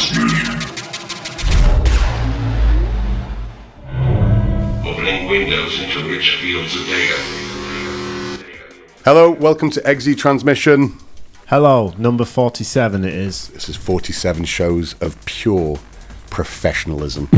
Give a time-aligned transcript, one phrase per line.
[0.00, 0.58] transmission.
[4.86, 7.16] Opening windows into rich fields of data.
[9.04, 10.96] Hello, welcome to Exe Transmission.
[11.48, 13.48] Hello, number 47 it is.
[13.48, 15.78] This is 47 shows of pure
[16.30, 17.28] professionalism.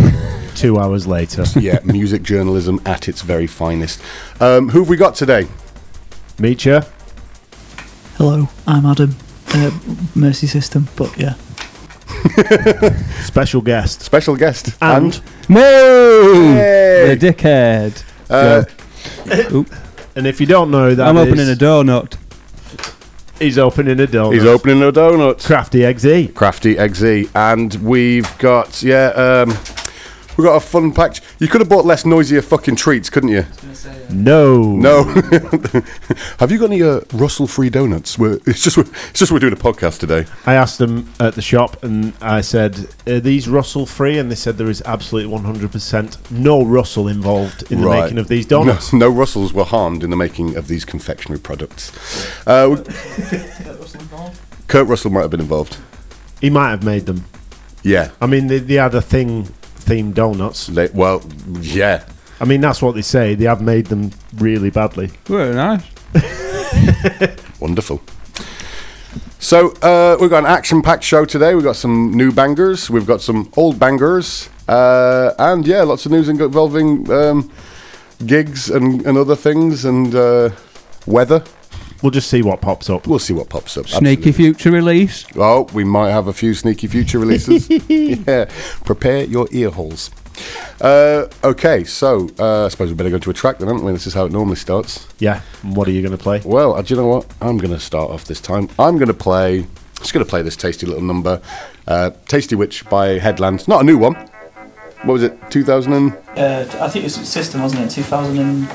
[0.55, 1.45] Two hours later.
[1.59, 4.01] yeah, music journalism at its very finest.
[4.41, 5.49] Um, who have we got today?
[6.39, 6.81] Meet you.
[8.17, 9.17] Hello, I'm Adam.
[9.55, 9.71] Uh,
[10.15, 11.34] Mercy System, but yeah.
[13.25, 14.02] Special guest.
[14.02, 14.70] Special guest.
[14.80, 16.55] And, No!
[16.55, 17.15] Hey!
[17.15, 18.05] The dickhead.
[18.30, 18.65] Uh,
[19.53, 19.69] Oop.
[20.17, 22.17] and if you don't know that I'm is, opening a donut.
[23.39, 24.34] He's opening a donut.
[24.34, 25.45] he's opening a donut.
[25.45, 26.33] Krafty EXE.
[26.33, 27.30] Krafty EXE.
[27.34, 29.51] And we've got, yeah, um,
[30.36, 31.16] we've got a fun pack.
[31.38, 33.45] You could have bought less noisier fucking treats, couldn't you?
[34.10, 34.62] No.
[34.77, 35.05] No.
[36.38, 38.18] have you got any uh, Russell free donuts?
[38.18, 40.27] We're, it's just it's just we're doing a podcast today.
[40.46, 44.19] I asked them at the shop and I said, Are these Russell free?
[44.19, 48.46] And they said there is absolutely 100% no Russell involved in the making of these
[48.46, 48.92] donuts.
[48.92, 51.92] No, no Russells were harmed in the making of these confectionery products.
[52.46, 53.39] Uh, we-
[54.69, 55.77] Kurt Russell might have been involved.
[56.41, 57.24] He might have made them.
[57.83, 58.11] Yeah.
[58.20, 59.52] I mean, they, they had a thing
[59.84, 60.66] themed donuts.
[60.66, 61.22] They, well,
[61.61, 62.05] yeah.
[62.41, 63.34] I mean, that's what they say.
[63.34, 65.08] They have made them really badly.
[65.27, 65.84] Very nice.
[67.61, 68.02] Wonderful.
[69.39, 71.55] So uh, we've got an action-packed show today.
[71.55, 72.89] We've got some new bangers.
[72.89, 77.50] We've got some old bangers, uh, and yeah, lots of news involving um,
[78.24, 80.50] gigs and, and other things and uh,
[81.06, 81.44] weather.
[82.03, 83.06] We'll just see what pops up.
[83.06, 83.86] We'll see what pops up.
[83.89, 84.33] Sneaky Absolutely.
[84.33, 85.25] future release.
[85.36, 87.69] Oh, we might have a few sneaky future releases.
[87.89, 88.50] yeah,
[88.84, 90.11] prepare your ear holes.
[90.80, 93.92] Uh, okay, so uh, I suppose we better go to a track then, haven't we?
[93.92, 95.06] This is how it normally starts.
[95.19, 95.42] Yeah.
[95.62, 96.41] What are you going to play?
[96.45, 97.27] Well, uh, do you know what?
[97.41, 98.69] I'm going to start off this time.
[98.78, 99.61] I'm going to play.
[99.61, 101.41] I'm Just going to play this tasty little number,
[101.86, 103.69] uh, "Tasty Witch" by Headland.
[103.69, 104.14] Not a new one.
[105.05, 105.39] What was it?
[105.50, 107.90] 2000 and Uh, I think it was System, wasn't it?
[107.90, 108.69] 2000 and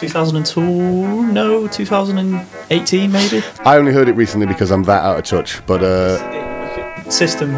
[0.00, 1.32] 2002?
[1.32, 3.42] No, 2018 maybe.
[3.64, 5.64] I only heard it recently because I'm that out of touch.
[5.66, 7.52] But uh, System,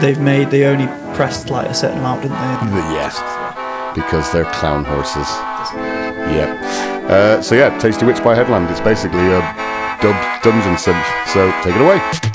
[0.00, 0.50] they've made.
[0.50, 2.78] They only pressed like a certain amount, didn't they?
[2.92, 3.16] yes,
[3.94, 5.28] because they're clown horses.
[6.34, 6.62] Yep.
[7.10, 8.68] Uh, so yeah, "Tasty Witch" by Headland.
[8.70, 9.40] It's basically a
[10.02, 11.26] dubbed dungeon synth.
[11.28, 12.29] So take it away.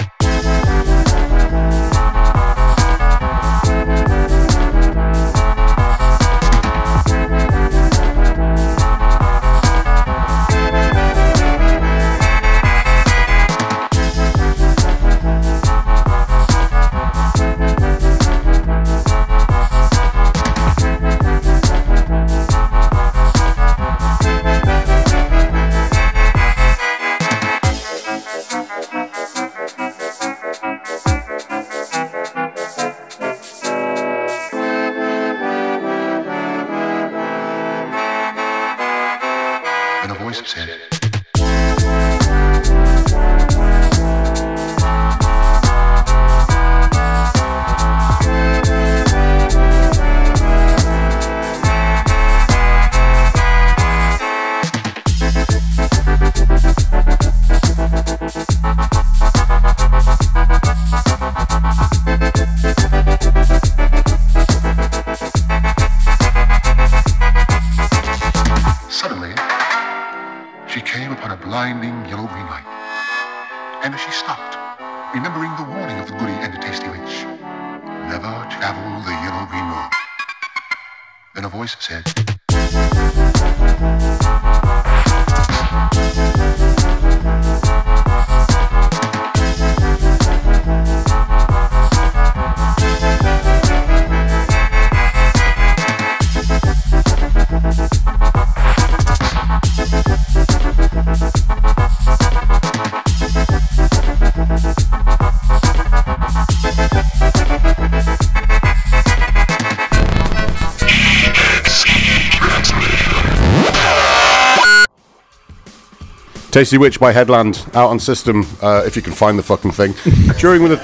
[116.56, 119.92] Tasty Witch by Headland out on system uh, if you can find the fucking thing.
[120.40, 120.78] during the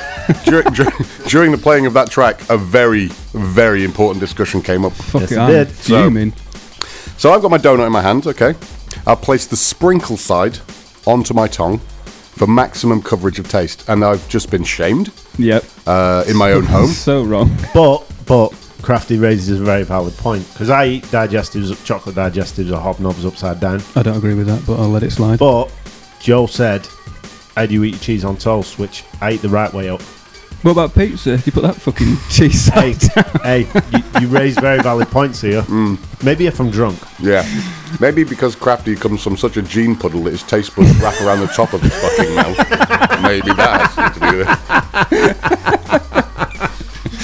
[0.44, 0.92] dur- dur-
[1.30, 4.92] during the playing of that track, a very very important discussion came up.
[4.92, 6.38] Fuck Yes, it, it I'm did.
[6.38, 6.42] So-
[7.18, 8.28] So I've got my donut in my hand.
[8.28, 8.54] Okay,
[9.08, 10.60] I'll place the sprinkle side
[11.08, 15.64] onto my tongue for maximum coverage of taste, and I've just been shamed Yep.
[15.88, 16.88] uh, in my own home.
[16.88, 17.50] So wrong.
[17.74, 18.50] But, but,
[18.92, 23.62] Krafty raises a very valid point because I eat digestives, chocolate digestives, or hobnobs upside
[23.62, 23.82] down.
[23.96, 25.40] I don't agree with that, but I'll let it slide.
[25.40, 25.72] But
[26.20, 26.86] Joe said,
[27.56, 30.02] "How do you eat your cheese on toast?" Which I eat the right way up.
[30.64, 31.38] What about pizza?
[31.46, 33.42] You put that fucking cheese Hey, side down.
[33.44, 33.60] hey,
[33.94, 35.62] you, you raise very valid points here.
[35.72, 35.98] Mm.
[36.22, 37.00] Maybe if I'm drunk.
[37.22, 37.46] Yeah.
[38.02, 41.40] Maybe because Krafty comes from such a gene puddle that his taste buds wrap around
[41.40, 42.58] the top of his fucking mouth.
[43.24, 44.50] Maybe that has something to do with
[45.30, 46.50] it.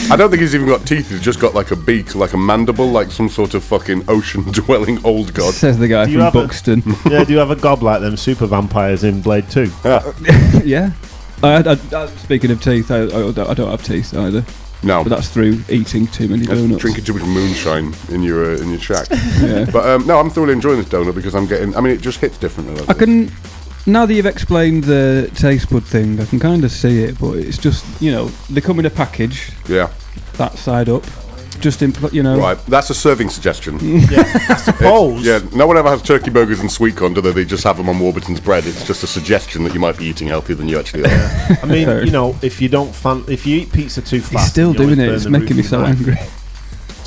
[0.09, 1.09] I don't think he's even got teeth.
[1.09, 5.00] He's just got like a beak, like a mandible, like some sort of fucking ocean-dwelling
[5.06, 5.54] old god.
[5.54, 6.83] Says the guy Do you from have a- Buxton.
[7.09, 9.69] Yeah, do you have a gob like them super vampires in Blade 2?
[10.63, 10.92] yeah.
[11.44, 14.45] I, I, I, speaking of teeth, I, I, don't, I don't have teeth either.
[14.83, 15.04] No.
[15.04, 16.81] But that's through eating too many That's donuts.
[16.81, 19.07] drinking too much moonshine in your uh, in your shack.
[19.42, 19.65] Yeah.
[19.71, 21.75] But um, no, I'm thoroughly enjoying this donut because I'm getting.
[21.75, 22.86] I mean, it just hits differently.
[22.88, 23.31] I can.
[23.88, 27.38] Now that you've explained the taste bud thing, I can kind of see it, but
[27.38, 29.89] it's just you know they come in a package, Yeah.
[30.34, 31.06] that side up,
[31.62, 32.38] just in pl- you know.
[32.38, 32.57] Right.
[32.66, 33.75] That's a serving suggestion.
[33.81, 35.25] I suppose.
[35.25, 37.31] Yeah, no one ever has turkey burgers and sweet corn, do they?
[37.31, 38.66] They just have them on Warburton's bread.
[38.66, 41.57] It's just a suggestion that you might be eating healthier than you actually are.
[41.63, 42.04] I mean, Fair.
[42.06, 45.00] you know, if you don't fan, if you eat pizza too fast, He's still doing
[45.00, 45.06] it.
[45.07, 46.18] burn It's making me so angry.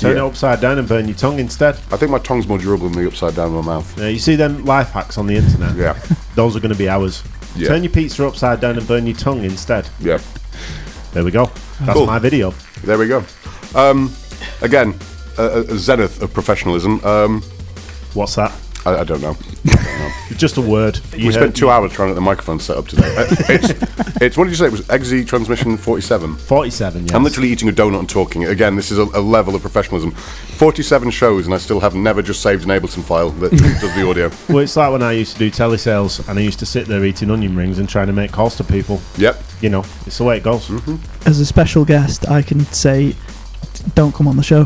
[0.01, 0.23] Turn Yeah.
[0.23, 1.75] it upside down and burn your tongue instead.
[1.91, 3.97] I think my tongue's more durable than the upside down of my mouth.
[3.99, 5.75] Yeah, you see them life hacks on the internet.
[5.75, 5.97] Yeah,
[6.35, 7.23] Those are going to be ours.
[7.55, 7.67] Yeah.
[7.67, 9.87] Turn your pizza upside down and burn your tongue instead.
[9.99, 10.19] yeah.
[11.13, 11.51] There we go.
[11.81, 12.05] That's Cool.
[12.07, 12.51] my video.
[12.83, 13.23] There we go.
[13.75, 14.11] Um,
[14.61, 14.97] again,
[15.37, 17.03] a, a a zenith of professionalism.
[17.05, 17.41] Um,
[18.13, 18.51] What's that?
[18.85, 19.35] I, I don't know.
[19.65, 20.99] It's just a word.
[21.13, 23.15] You we heard- spent two hours trying to get the microphone set up today.
[23.15, 23.69] Uh, it's,
[24.21, 24.65] it's what did you say?
[24.65, 26.35] It was EXE transmission 47.
[26.35, 27.13] 47, yes.
[27.13, 28.45] I'm literally eating a donut and talking.
[28.45, 30.11] Again, this is a, a level of professionalism.
[30.11, 33.51] 47 shows, and I still have never just saved an Ableton file that
[33.81, 34.31] does the audio.
[34.49, 37.03] Well, it's like when I used to do telesales and I used to sit there
[37.05, 38.99] eating onion rings and trying to make calls to people.
[39.17, 39.41] Yep.
[39.61, 40.71] You know, it's the way it goes.
[41.27, 43.15] As a special guest, I can say,
[43.95, 44.65] don't come on the show.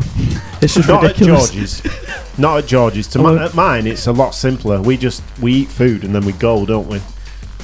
[0.62, 1.48] It's just Not ridiculous.
[1.50, 1.54] at
[1.84, 2.38] George's.
[2.38, 3.06] Not at George's.
[3.08, 4.80] To mi- well- at mine, it's a lot simpler.
[4.80, 7.00] We just we eat food and then we go, don't we?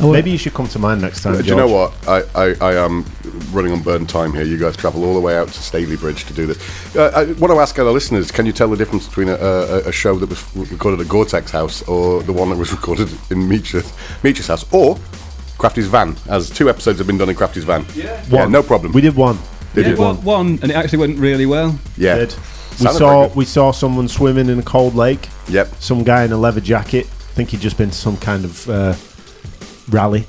[0.00, 1.37] Oh, Maybe you should come to mine next time.
[1.37, 1.93] Do you know what?
[2.08, 3.04] I, I, I am
[3.52, 4.43] running on burn time here.
[4.43, 6.96] You guys travel all the way out to Stalybridge to do this.
[6.96, 9.78] Uh, I want to ask our listeners can you tell the difference between a, a,
[9.88, 13.10] a show that was recorded at Gore Tech's house or the one that was recorded
[13.31, 14.96] in Meech's, Meech's house or
[15.58, 17.84] Krafty's van, as two episodes have been done in Krafty's van?
[17.94, 18.50] Yeah, One.
[18.50, 18.93] no problem.
[18.93, 19.38] We did one.
[19.74, 19.98] Did Yeah, you?
[19.98, 21.78] well, one, and it actually went really well.
[21.96, 22.16] yeah.
[22.16, 22.34] Did.
[22.72, 25.28] We Sounded saw very we saw someone swimming in a cold lake.
[25.48, 25.74] Yep.
[25.78, 27.06] Some guy in a leather jacket.
[27.06, 28.94] I think he'd just been to some kind of uh,
[29.90, 30.26] rally.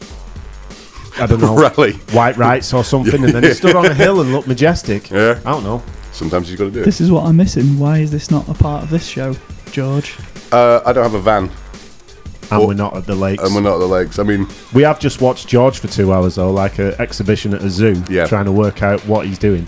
[1.20, 1.56] I don't know.
[1.62, 1.94] Rally.
[2.12, 5.10] White rights or something, and then he stood on a hill and looked majestic.
[5.12, 5.40] Yeah.
[5.46, 5.82] I don't know.
[6.12, 6.86] Sometimes you've got to do it.
[6.86, 7.78] this is what I'm missing.
[7.80, 9.36] Why is this not a part of this show,
[9.72, 10.16] George?
[10.52, 11.50] Uh, I don't have a van,
[12.52, 13.42] And Well, we're not at the lakes.
[13.44, 14.20] and we're not at the lakes.
[14.20, 17.62] I mean, We have just watched George for two hours though, like an exhibition at
[17.64, 18.26] a zoo, Yeah.
[18.28, 19.66] trying to work out what he's doing.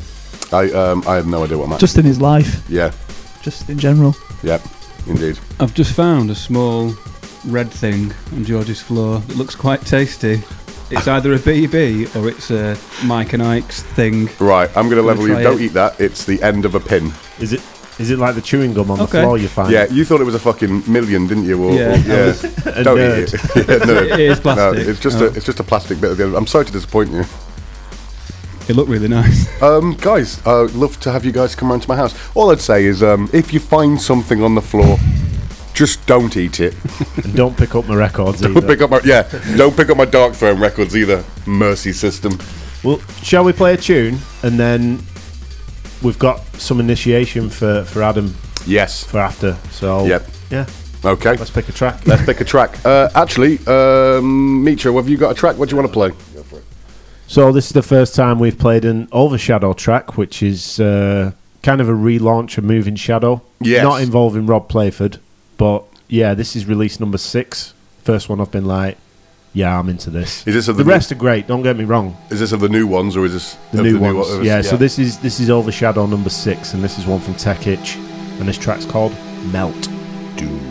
[0.51, 1.77] I um, I have no idea what I'm.
[1.79, 2.91] Just in his life, yeah,
[3.41, 4.15] just in general.
[4.43, 4.61] Yep,
[5.07, 5.39] indeed.
[5.59, 6.93] I've just found a small
[7.47, 10.41] red thing on George's floor that looks quite tasty.
[10.91, 14.29] It's either a BB or it's a Mike and Ike's thing.
[14.39, 15.33] Right, I'm going to level you.
[15.33, 15.65] try Don't it.
[15.65, 15.99] eat that.
[15.99, 17.11] It's the end of a pin.
[17.39, 17.61] Is it?
[17.97, 19.19] Is it like the chewing gum on Okay.
[19.19, 19.71] the floor you find?
[19.71, 21.63] Yeah, you thought it was a fucking million, didn't you?
[21.63, 22.25] Or, Yeah, or- I yeah.
[22.25, 23.23] was- A Don't nerd.
[23.23, 23.67] eat it.
[23.69, 24.01] yeah, no.
[24.15, 24.87] It is No, plastic.
[24.87, 25.25] it's just Oh.
[25.25, 26.35] a it's just a plastic bit of the.
[26.35, 27.23] I'm sorry to disappoint you,
[28.67, 29.47] It looked really nice.
[29.61, 30.45] um, guys.
[30.45, 32.13] I'd love to have you guys come round to my house.
[32.35, 34.97] All I'd say is, um, if you find something on the floor,
[35.73, 36.73] just don't eat it.
[37.23, 38.67] And don't pick up my records Don't either.
[38.67, 39.23] pick up my yeah.
[39.55, 41.23] Don't pick up my Darkthrone records either.
[41.45, 42.37] Mercy system.
[42.83, 44.99] Well, shall we play a tune and then
[46.01, 48.35] we've got some initiation for for Adam
[48.65, 49.03] Yes.
[49.03, 49.55] for after.
[49.71, 50.27] So Yep.
[50.51, 50.65] yeah,
[51.03, 51.35] Okay.
[51.37, 51.99] let's pick a track.
[52.05, 52.77] Let's pick a track.
[52.85, 55.57] Uh, actually, um, Meecha, have you got a track?
[55.57, 56.11] What do you want to play?
[57.27, 61.31] So this is the first time we've played an Overshadow track, which is uh,
[61.63, 63.41] kind of a relaunch of Moving Shadow.
[63.59, 63.83] Yes.
[63.83, 65.17] Not involving Rob Playford,
[65.57, 67.73] but yeah, this is release number six.
[68.03, 68.97] First one I've been like,
[69.55, 70.45] yeah, I'm into this.
[70.45, 71.47] Is this of the the, rest are great.
[71.47, 72.15] Don't get me wrong.
[72.29, 74.61] Is this of the new ones or is this The new the ones, one- yeah,
[74.61, 77.95] So this is this is Overshadow number six, and this is one from Tech Itch,
[77.95, 79.13] and this track's called
[79.51, 79.89] Melt.
[80.35, 80.64] do.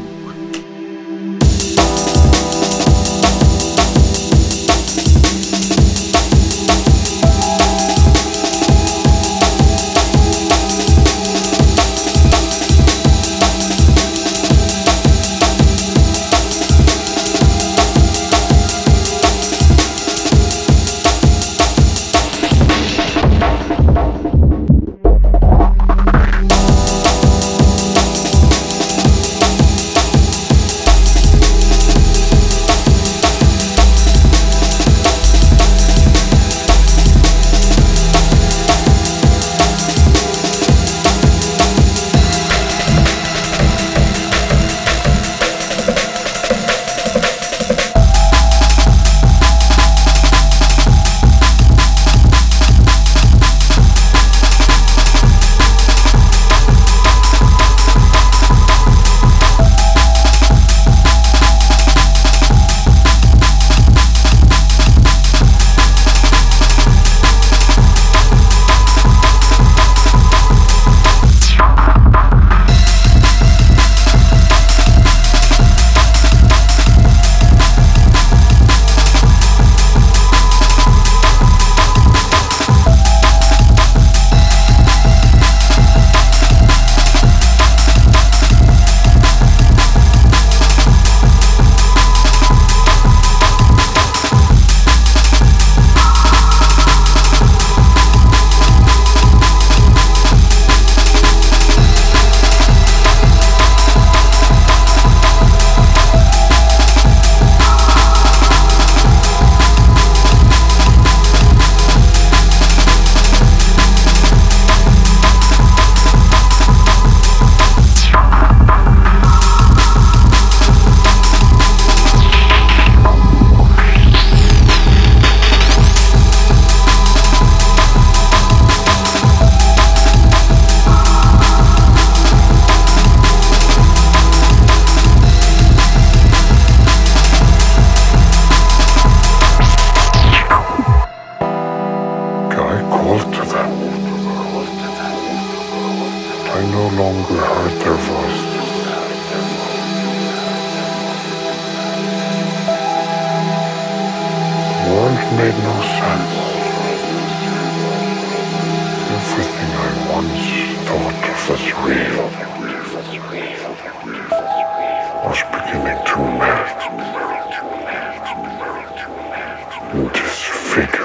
[170.75, 171.04] Disfigure,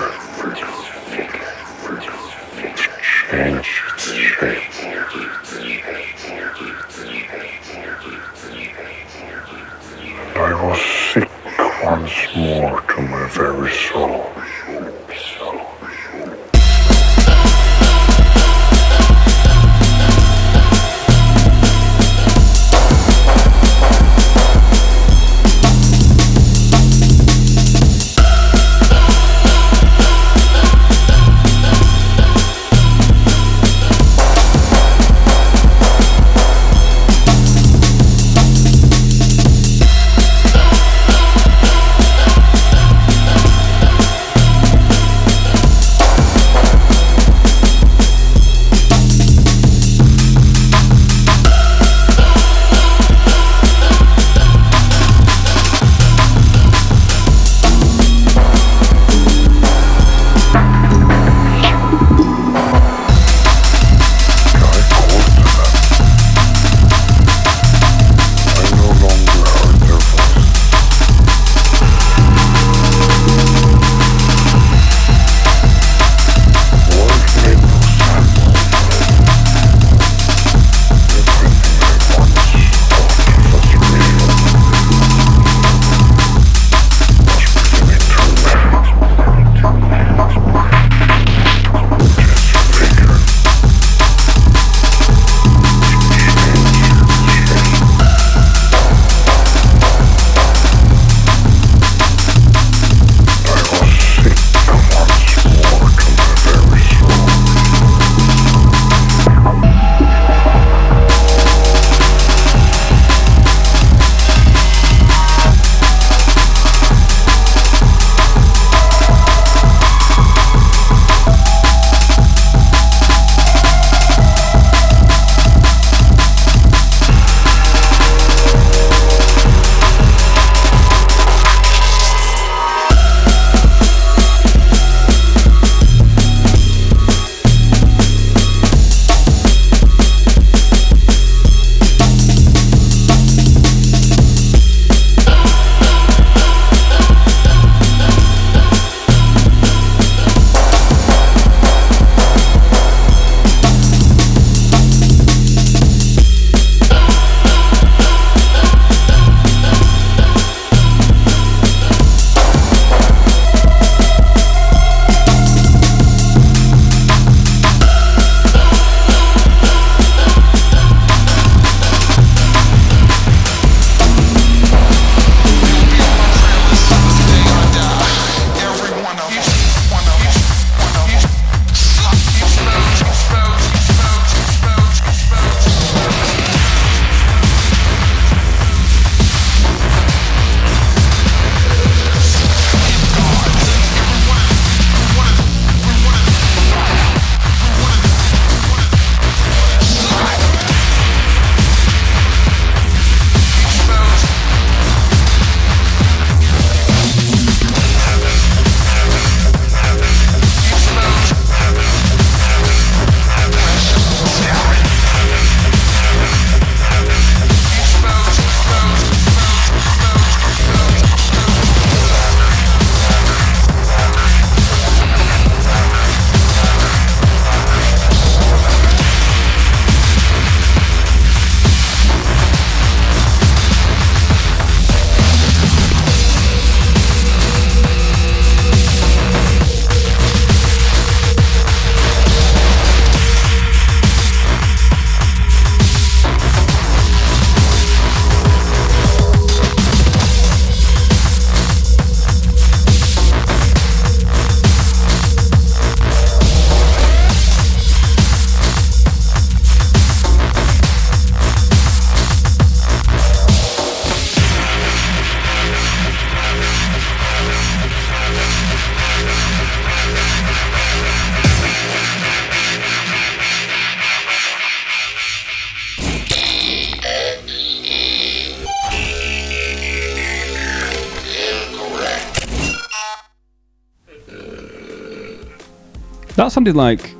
[286.39, 287.13] That sounded like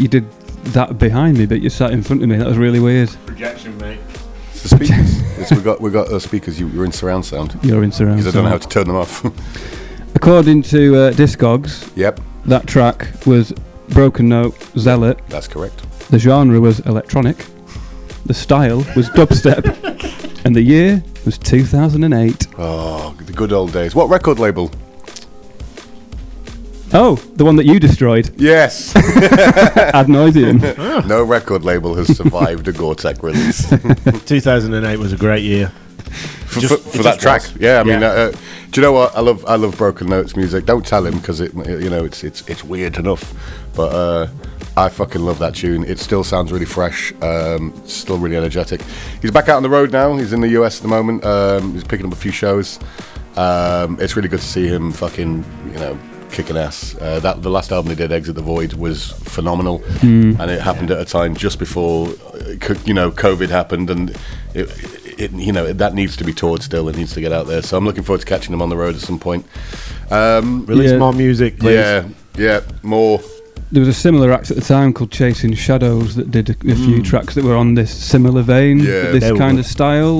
[0.00, 0.28] you did
[0.72, 2.36] that behind me, but you sat in front of me.
[2.36, 3.08] That was really weird.
[3.24, 4.00] Projection, mate.
[4.50, 5.38] It's the speakers.
[5.38, 6.58] it's, we got we got uh, speakers.
[6.58, 8.16] You, you're in surround sound You're in surround.
[8.16, 9.24] because I don't know how to turn them off.
[10.16, 13.52] According to uh, Discogs, yep, that track was
[13.90, 15.20] Broken Note Zealot.
[15.28, 15.88] that's correct.
[16.10, 17.46] The genre was electronic.
[18.24, 19.64] The style was dubstep.
[20.44, 22.48] and the year was 2008.
[22.58, 23.94] Oh, the good old days.
[23.94, 24.72] What record label?
[26.92, 28.94] Oh, the one that you destroyed, Yes.
[28.96, 30.60] Ad Noiseam.
[30.78, 31.08] no idea.
[31.08, 33.68] No record label has survived a Gore Tech's release
[34.26, 35.68] 2008 was a great year.
[36.46, 37.42] for, Just- for, it for that just track.
[37.42, 37.56] was.
[37.60, 38.06] Yeah, I mean, Yeah.
[38.08, 38.32] Uh, uh,
[38.70, 39.16] do you know what?
[39.16, 40.66] I love I love Broken Notes music.
[40.66, 43.32] Don't tell him because it you know it's it's it's weird enough,
[43.74, 44.28] but uh,
[44.76, 45.82] I fucking love that tune.
[45.84, 47.12] It still sounds really fresh.
[47.22, 48.82] Um, still really energetic.
[49.22, 50.14] He's back out on the road now.
[50.16, 51.24] He's in the US at the moment.
[51.24, 52.78] Um, he's picking up a few shows.
[53.36, 55.98] Um, it's really good to see him fucking you know
[56.36, 56.94] kicking ass.
[57.00, 60.90] Uh, that the last album they did, Exit the Void, was phenomenal, and it happened
[60.90, 64.10] at a time just before uh, you know COVID happened, and
[64.54, 64.68] it,
[65.18, 66.88] it you know that needs to be toured still.
[66.88, 67.62] It needs to get out there.
[67.62, 69.46] So I'm looking forward to catching them on the road at some point.
[70.10, 70.98] Um, Release Yeah.
[70.98, 71.74] more music, please.
[71.74, 73.20] yeah, yeah, more.
[73.72, 76.76] There was a similar act at the time called Chasing Shadows that did a, a
[76.76, 77.02] few Hmm.
[77.02, 79.10] tracks that were on this similar vein, Yeah.
[79.10, 80.18] this They were kind of style.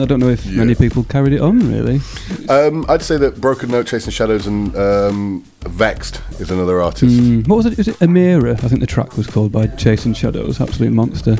[0.00, 0.56] I don't know if Yeah.
[0.58, 2.00] many people carried it on, really.
[2.48, 7.04] Um, I'd say that Broken Note, Chasing Shadows, and um, Vex'd is another artist.
[7.16, 7.78] Mm, what was it?
[7.78, 8.52] Was it Amira?
[8.64, 10.60] I think the track was called by Chasing Shadows.
[10.60, 11.36] Absolute monster.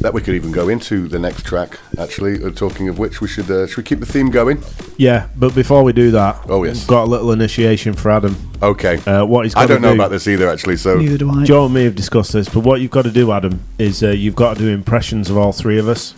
[0.00, 1.78] That we could even go into the next track.
[1.98, 4.62] Actually, uh, talking of which, we should uh, should we keep the theme going?
[4.96, 6.78] Yeah, but before we do that, Oh, yes.
[6.80, 8.36] we've got a little initiation for Adam.
[8.62, 8.98] Okay.
[9.04, 10.76] Uh, what he's I don't know do, about this either, actually.
[10.76, 11.44] So Neither do I.
[11.44, 14.10] Joe and me have discussed this, but what you've got to do, Adam, is uh,
[14.10, 16.14] you've got to do impressions of all three of us.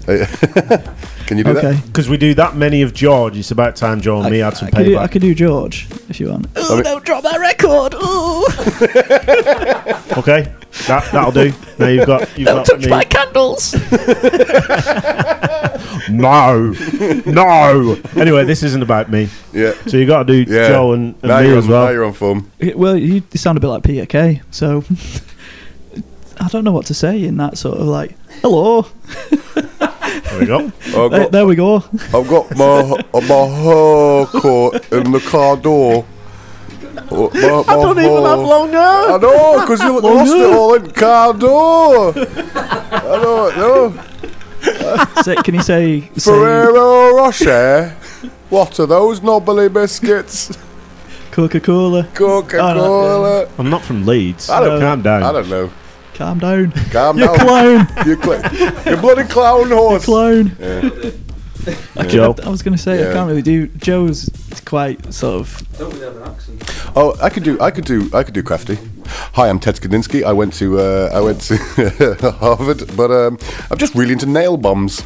[0.06, 1.58] can you do that?
[1.64, 1.72] Okay.
[1.74, 1.86] that?
[1.86, 4.68] Because we do that many of George, it's about time Joe and me had some
[4.68, 5.12] I could, do, I payback.
[5.12, 6.46] could do George if you want.
[6.56, 7.94] Oh, mean- don't drop that record!
[7.94, 8.46] Ooh,
[10.20, 10.52] Okay,
[10.86, 11.52] that that'll do.
[11.78, 12.90] Now you've got you've don't got touch me.
[12.90, 13.74] my candles!
[16.08, 16.70] No,
[17.26, 17.96] no.
[18.16, 19.28] Anyway, this isn't about me.
[19.52, 19.74] Yeah.
[19.86, 20.68] So you got to do Yeah.
[20.68, 21.92] Joe and, and now me you're as on, Now well.
[21.92, 22.50] you're on form.
[22.74, 24.82] well, you, you sound a bit like Peter Kay, so
[26.40, 28.82] I don't know what to say in that sort of like, hello,
[29.30, 30.58] There we go.
[30.86, 31.76] I've there, got, there we go.
[31.76, 36.04] I've got my my hair caught in the car door.
[37.12, 38.80] Oh, My, I don't even have long hair.
[38.80, 42.12] I know, because you lost it all in car door.
[42.16, 44.04] I don't know.
[45.22, 47.96] Say, can you say, say Ferrero Rocher.
[48.50, 50.56] What are those knobbly biscuits?
[51.30, 52.04] Coca Cola?
[52.14, 53.48] Coca Cola.
[53.58, 54.50] I'm not from Leeds.
[54.50, 55.22] I don't calm down.
[55.22, 55.70] I don't know.
[56.14, 56.72] Calm down.
[56.90, 57.38] Calm You down.
[57.38, 57.88] clown.
[58.06, 60.04] You, cl- you bloody clown horse.
[60.04, 60.54] clown.
[60.60, 61.10] Yeah.
[62.08, 62.34] Joe.
[62.44, 63.10] I was going to say, Yeah.
[63.10, 63.66] I can't really do.
[63.68, 64.28] Joe's
[64.64, 65.78] quite sort of.
[65.78, 66.92] Don't really have an accent.
[66.96, 67.60] Oh, I could do.
[67.60, 68.10] I could do.
[68.12, 68.78] I could do crafty.
[69.34, 70.22] Hi, I'm Ted Kaczynski.
[70.22, 70.78] I went to.
[70.78, 71.56] Uh, I went to
[72.40, 73.38] Harvard, but um,
[73.70, 75.02] I'm just really into nail bombs.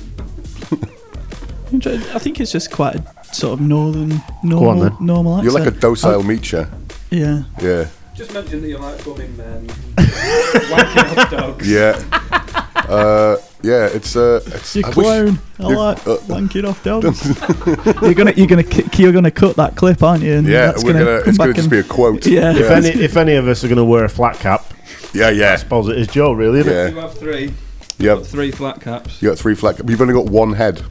[1.72, 4.96] I think it's just quite a sort of northern, on normal, then.
[5.00, 6.70] normal You're like a docile meacher.
[7.10, 7.44] Yeah.
[7.60, 7.88] Yeah.
[8.14, 9.66] Just mention that you like bumming men.
[9.96, 11.68] Wanking off dogs.
[11.68, 12.00] Yeah.
[12.76, 13.86] uh, yeah.
[13.86, 14.14] It's.
[14.16, 15.38] Uh, it's You I wish- clown.
[15.60, 17.24] I you- like uh, wanking off dogs.
[18.02, 18.64] you're gonna, you're gonna,
[18.96, 20.34] you're gonna cut that clip, aren't you?
[20.34, 21.20] And yeah, that's we're gonna.
[21.20, 22.26] come it's gonna just and- be a quote.
[22.26, 22.52] Yeah.
[22.56, 24.64] If any if any of us are going to wear a flat cap,
[25.12, 25.28] Yeah.
[25.30, 25.56] yeah, I Yeah.
[25.56, 26.94] suppose it is Joe, really, isn't it?
[26.94, 27.00] Yeah.
[27.00, 27.52] have three.
[27.98, 28.26] You have.
[28.26, 29.22] three flat caps.
[29.22, 29.80] You got three flat.
[29.88, 30.82] You've only got one head.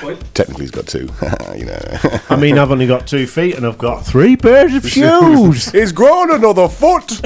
[0.00, 0.18] What?
[0.34, 1.08] Technically, he's got two.
[1.56, 1.78] you know.
[2.28, 5.70] I mean, I've only got two feet and I've got three pairs of shoes.
[5.70, 7.20] He's grown another foot.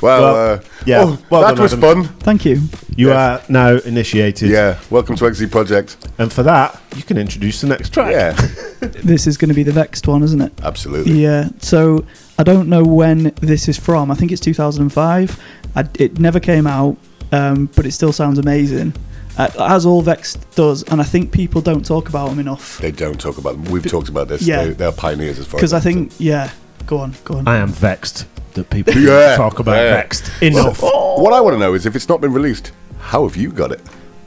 [0.00, 2.04] Well, Well, uh, yeah, oh, well that done, was Adam.
[2.04, 2.14] fun.
[2.20, 2.62] Thank you.
[2.96, 3.34] You Yeah.
[3.36, 4.48] are now initiated.
[4.50, 4.78] Yeah.
[4.88, 5.96] Welcome to EXE Project.
[6.18, 8.12] And for that, you can introduce the next track.
[8.12, 8.36] Yeah.
[9.04, 10.52] This is going to be the Vex'd one, isn't it?
[10.62, 11.12] Absolutely.
[11.22, 11.50] Yeah.
[11.60, 12.04] So
[12.38, 14.10] I don't know when this is from.
[14.10, 15.38] I think it's 2005.
[15.76, 16.96] I, it never came out,
[17.30, 18.94] um, but it still sounds amazing.
[19.36, 22.78] Uh, as all Vex'd does, and I think people don't talk about them enough.
[22.78, 23.70] They don't talk about them.
[23.70, 24.42] We've talked about this.
[24.42, 24.64] Yeah.
[24.64, 26.50] They, they're pioneers as far Because as I I'm think, yeah.
[26.86, 27.46] Go on, go on.
[27.46, 29.94] I am vexed that people Yeah, talk about yeah.
[29.94, 30.54] vexed concerned.
[30.56, 30.78] enough.
[30.78, 33.50] So, what I want to know is if it's not been released, how have you
[33.52, 33.80] got it?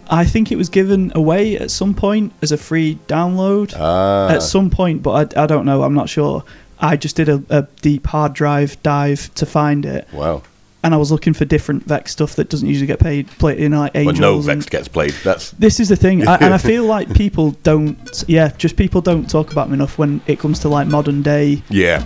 [0.09, 3.73] I think it was given away at some point as a free download.
[3.77, 4.29] Ah.
[4.29, 5.83] at some point, but I, I don't know.
[5.83, 6.43] I'm not sure.
[6.79, 10.43] I just did a, a deep hard drive dive to find it, wow.
[10.83, 13.71] and I was looking for different Vex stuff that doesn't usually get paid played in
[13.71, 14.19] like When Angels.
[14.19, 15.13] no and- Vex'd gets played.
[15.23, 18.23] That's this is the thing, I, and I feel like people don't.
[18.27, 21.63] Yeah, just people don't talk about them enough when it comes to like modern day
[21.69, 22.05] yeah.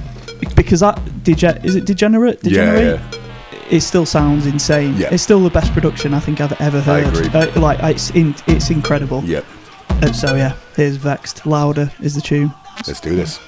[0.55, 2.99] because that dege- is it degenerate degenerate.
[2.99, 4.95] Yeah, It still sounds insane.
[4.97, 5.09] Yeah.
[5.13, 7.05] It's still the best production I think I've ever heard.
[7.05, 7.25] I heard.
[7.27, 7.39] agree.
[7.41, 9.23] Uh, like it's in, it's incredible.
[9.23, 9.45] Yep.
[9.89, 11.45] Uh, so yeah, here's Vex'd.
[11.45, 12.53] Louder is the tune.
[12.87, 13.39] Let's do this.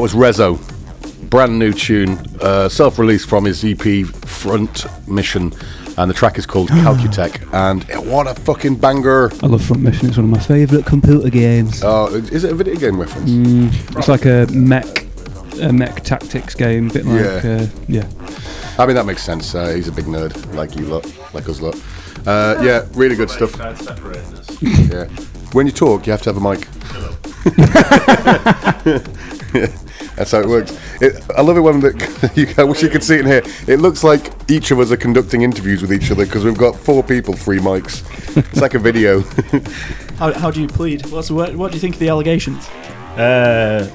[0.00, 1.28] That was Reso.
[1.28, 5.52] Brand new tune, uh, self released from his EP Front Mission.
[5.98, 7.46] And the track is called Calcutec.
[7.52, 9.30] And what a fucking banger.
[9.42, 10.08] I love Front Mission.
[10.08, 11.84] It's one of my favourite computer games.
[11.84, 13.30] Uh, is it a video game reference?
[13.94, 15.04] It's like a mech,
[15.60, 17.50] a mech tactics game, a bit like Yeah.
[17.60, 18.08] uh, yeah.
[18.78, 19.54] I mean, that makes sense.
[19.54, 21.74] Uh, he's a big nerd, like you lot, like us lot.
[22.26, 23.54] Uh, yeah, really good stuff.
[24.62, 25.04] Yeah.
[25.52, 26.66] When you talk, you have to have a mic.
[30.20, 30.78] That's how it works.
[31.00, 33.42] It, I love it when the, you, I wish you could see it in here.
[33.66, 36.76] It looks like each of us are conducting interviews with each other because we've got
[36.76, 38.04] four people, three mics.
[38.36, 39.22] It's like a video.
[40.18, 41.06] How, how do you plead?
[41.06, 42.68] What's, what, what do you think of the allegations?
[43.16, 43.88] Uh,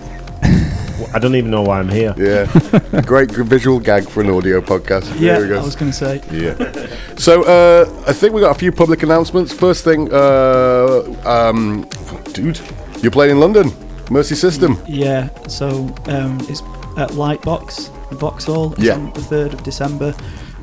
[1.14, 2.16] I don't even know why I'm here.
[2.18, 5.20] Yeah, great visual gag for an audio podcast.
[5.20, 5.60] Yeah, we go.
[5.60, 6.24] I was going to say.
[6.32, 7.16] Yeah.
[7.18, 9.54] So uh, I think we got a few public announcements.
[9.54, 11.88] First thing, uh, um,
[12.34, 12.60] dude,
[13.04, 13.70] you're playing in London,
[14.12, 14.78] Mercy System.
[14.88, 16.62] Yeah, so um, it's
[16.98, 18.74] at Lightbox, the Vauxhall.
[18.74, 18.96] It's Yeah.
[18.96, 20.16] on the 3rd of December.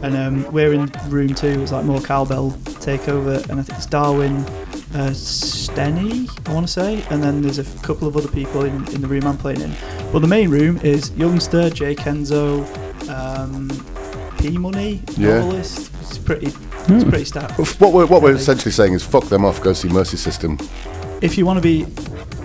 [0.02, 1.62] And um, we're in room two.
[1.62, 2.50] It's like more cowbell
[2.80, 3.48] takeover.
[3.48, 4.36] And I think it's Darwin
[4.94, 7.04] uh, Stenny, I want to say.
[7.10, 9.60] And then there's a f- couple of other people in, in the room I'm playing
[9.60, 9.72] in.
[10.12, 12.64] But the main room is Youngsta, J Kenzo,
[13.08, 13.68] um,
[14.38, 15.38] P Money, Yeah.
[15.38, 15.92] novelist.
[16.00, 17.58] It's pretty, it's pretty stacked.
[17.80, 20.58] What we're, what we're essentially saying is fuck them off, go see Mercy System.
[21.20, 21.86] If you want to be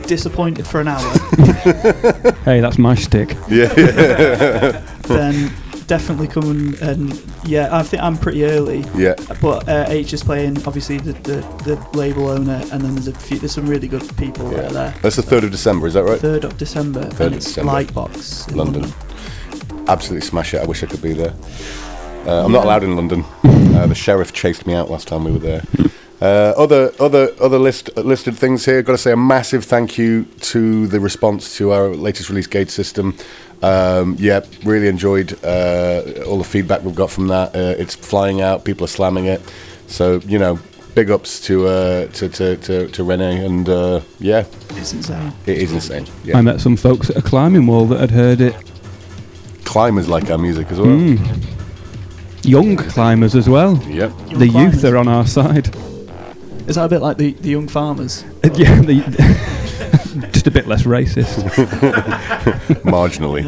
[0.07, 1.01] disappointed for an hour,
[2.45, 3.35] Hey, that's my stick.
[3.49, 5.51] Yeah, yeah, then
[5.87, 8.83] definitely come and, and yeah, I think I'm pretty early.
[8.95, 9.15] yeah.
[9.41, 13.13] But uh, H is playing, obviously the, the, the label owner, and then there's a
[13.13, 14.93] few, there's some really good people that are there.
[15.01, 16.19] That's the 3rd of December, is that right?
[16.19, 17.71] Third of December, 3rd of it's December.
[17.71, 18.93] Lightbox in London.
[19.87, 20.61] Absolutely smash it.
[20.61, 21.33] I wish I could be there.
[22.25, 23.23] Uh, I'm not allowed in London.
[23.77, 25.61] Uh, the sheriff chased me out last time we were there.
[26.19, 28.81] Uh, other other other list uh, listed things here.
[28.81, 32.69] Got to say a massive thank you to the response to our latest release, Gauge
[32.71, 33.15] System.
[33.61, 37.55] Um, yeah, really enjoyed uh, all the feedback we've got from that.
[37.55, 38.65] Uh, it's flying out.
[38.65, 39.41] People are slamming it.
[39.87, 40.57] So you know,
[40.95, 45.31] big ups to uh, to, to to to Rene and uh, yeah, It's insane.
[45.45, 46.07] it is insane.
[46.33, 48.55] I met some folks at a climbing wall that had heard it.
[49.65, 50.87] climbers like our music as well.
[50.97, 51.43] Mm.
[52.43, 53.75] Young climbers as well.
[53.87, 54.11] Yep.
[54.11, 54.73] Young the climbers.
[54.75, 55.75] youth are on our side.
[56.67, 58.23] Is that a bit like the, the young farmers?
[58.43, 61.43] Uh, yeah, the, just a bit less racist.
[62.83, 63.45] marginally.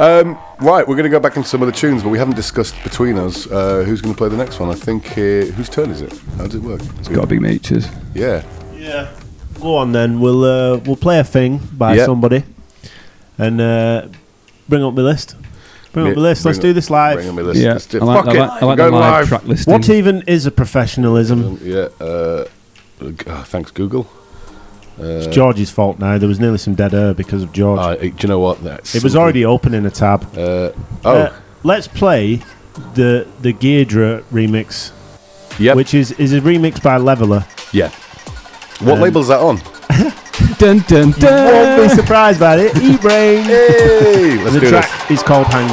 [0.00, 2.36] Um, right, we're going to go back into some of the tunes, but we haven't
[2.36, 4.70] discussed between us uh, who's going to play the next one.
[4.70, 6.12] I think uh, whose turn is it?
[6.36, 6.80] How does it work?
[6.98, 7.92] It's got to be Meechers.
[8.14, 8.44] Yeah,
[8.76, 9.12] Yeah.
[9.60, 10.18] Go on then.
[10.18, 12.06] We'll uh, we'll play a thing by Yep.
[12.06, 12.42] somebody,
[13.38, 14.08] and uh,
[14.68, 15.36] bring up my list.
[15.92, 16.44] Bring up Yeah, my list.
[16.44, 17.16] Let's do this live.
[17.16, 17.60] bring on my list.
[17.60, 19.12] Yeah, Let's do- I like, fuck I it, like, I like we're the going live
[19.12, 19.28] live.
[19.28, 19.72] track listing.
[19.72, 21.44] What even is a professionalism?
[21.44, 21.88] Um, yeah.
[22.00, 22.44] Uh,
[23.26, 24.10] oh, thanks, Google.
[24.98, 26.18] It's George's fault now.
[26.18, 27.80] There was nearly some dead air because of George.
[27.80, 28.62] Uh, do you know what?
[28.62, 30.22] That's it was something- already open in a tab.
[30.36, 30.70] Uh,
[31.04, 31.32] oh, Uh,
[31.64, 32.40] let's play
[32.94, 34.92] the the Gydra remix,
[35.58, 35.76] yep.
[35.76, 37.44] which is is a remix by Levela.
[37.72, 37.90] yeah.
[38.86, 39.60] What um, label is that on?
[40.62, 42.78] Dun, dun, Won't be surprised by it.
[42.78, 43.42] E Brain.
[43.42, 45.68] Hey, let's the do track is called Hang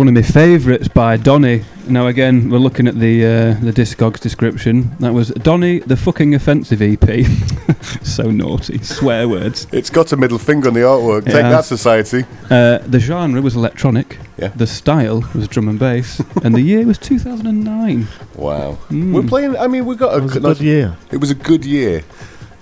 [0.00, 1.62] one of my favourites by Donny.
[1.86, 3.28] Now again, we're looking at the uh,
[3.62, 4.96] the Discogs description.
[5.00, 7.26] That was Donny, the fucking offensive EP.
[8.02, 9.66] so naughty, swear words.
[9.72, 11.26] It's got a middle finger on the artwork.
[11.26, 11.50] Take Yeah.
[11.50, 12.24] that, society.
[12.48, 14.16] Uh, the genre was electronic.
[14.38, 14.48] Yeah.
[14.56, 18.08] The style was drum and bass, and the year was 2009.
[18.36, 18.78] Wow.
[18.88, 19.12] Mm.
[19.12, 19.54] We're playing.
[19.58, 20.96] I mean, we've got a, It was a nice- good year.
[21.12, 22.04] It was a good year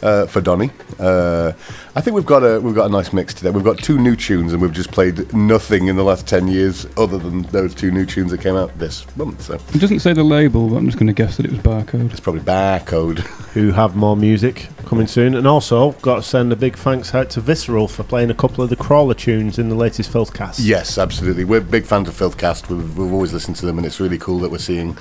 [0.02, 0.70] uh, for Donny.
[0.98, 1.52] Uh,
[1.94, 3.50] I think we've got a we've got a nice mix today.
[3.50, 6.86] We've got two new tunes, and we've just played nothing in the last ten years
[6.96, 9.42] other than those two new tunes that came out this month.
[9.42, 11.60] So It doesn't say the label, but I'm just going to guess that it was
[11.60, 12.10] Barcode.
[12.10, 13.18] it's probably barcode.
[13.58, 17.30] Who have more music coming soon, and also got to send a big thanks out
[17.30, 20.56] to Visceral for playing a couple of the crawler tunes in the latest Filthcast.
[20.60, 21.44] Yes, absolutely.
[21.44, 22.68] We're big fans of Filthcast.
[22.68, 24.96] We've, we've always listened to them, and it's really cool that we're seeing.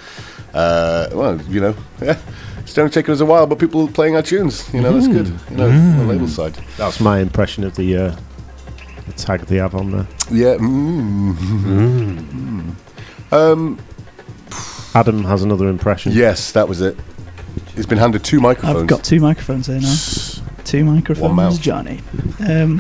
[0.54, 2.20] Uh, well, you know, yeah,
[2.68, 4.72] it's only taken us a while, but people playing our tunes.
[4.74, 5.28] You know, that's good.
[5.50, 6.54] You know, on the label side.
[6.78, 8.16] That's my impression of the, uh,
[9.06, 10.08] the tag they have on there.
[10.30, 10.56] Yeah.
[10.56, 12.76] Mm.
[13.32, 13.80] Um,
[14.94, 16.12] Adam has another impression.
[16.12, 16.98] yes, that was it.
[17.74, 18.82] He's been handed two microphones.
[18.82, 19.96] I've got two microphones here now.
[20.66, 21.62] Two microphones, mouth.
[21.62, 22.02] Johnny.
[22.48, 22.80] Um,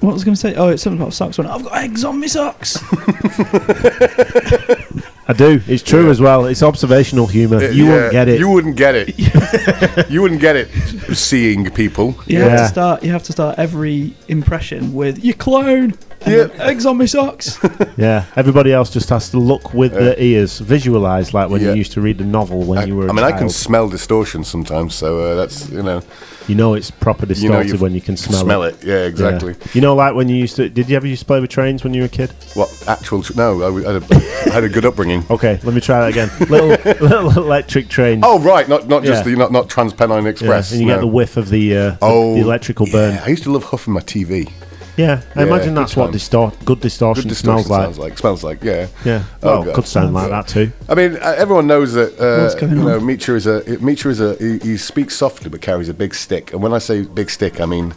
[0.00, 0.54] what was I going to say?
[0.54, 1.38] Oh, it's something about socks.
[1.38, 1.46] One.
[1.46, 2.78] I've got eggs on my socks.
[5.30, 5.60] I do.
[5.68, 6.46] It's true as well.
[6.46, 7.62] It's observational humour.
[7.70, 8.40] You yeah, wouldn't get it.
[8.40, 10.10] You wouldn't get it.
[10.10, 10.68] you wouldn't get it.
[11.14, 12.16] Seeing people.
[12.26, 12.56] You have Yeah.
[12.56, 13.02] to start.
[13.04, 15.94] You have to start every impression with "you clone."
[16.26, 16.48] Yeah.
[16.58, 17.58] eggs on my socks.
[17.96, 18.24] yeah.
[18.36, 21.70] Everybody else just has to look with their ears, visualise like when Yeah.
[21.70, 23.06] you used to read a novel when I, you were.
[23.06, 26.02] I a mean, I can smell distortion sometimes, so uh, that's you know,
[26.48, 28.44] You know it's proper you know, distorted when you can smell, it.
[28.44, 28.74] smell it.
[28.82, 28.86] it.
[28.86, 29.54] Yeah, exactly.
[29.58, 29.66] Yeah.
[29.74, 30.68] You know, like when you used to.
[30.68, 32.30] Did you ever used to play with trains when you were a kid?
[32.54, 33.22] What actual?
[33.22, 34.14] Tr- no, I had a,
[34.46, 35.24] I had a good upbringing.
[35.30, 36.28] Okay, let me try that again.
[36.50, 36.68] little,
[37.08, 38.20] little electric train.
[38.24, 39.32] Oh right, not not just Yeah.
[39.32, 40.72] the not not Transpennine Yeah, Express.
[40.72, 40.94] and you no.
[40.94, 43.14] get the whiff of the, uh, oh the electrical burn.
[43.14, 44.50] Yeah, I used to love huffing my TV.
[44.96, 46.14] Yeah, I Yeah, imagine good that's what times.
[46.14, 47.84] distort, good distortion, Good distortion smells like.
[47.84, 48.18] sounds like.
[48.18, 48.62] Smells like.
[48.62, 48.86] Yeah.
[49.04, 49.74] Yeah, Oh, well, God.
[49.76, 50.72] could sound like that too.
[50.88, 53.00] I mean, uh, everyone knows that What's uh, going you know on?
[53.02, 56.52] Meecha is a Meecha is a he, he speaks softly but carries a big stick.
[56.52, 57.92] And when I say big stick, I mean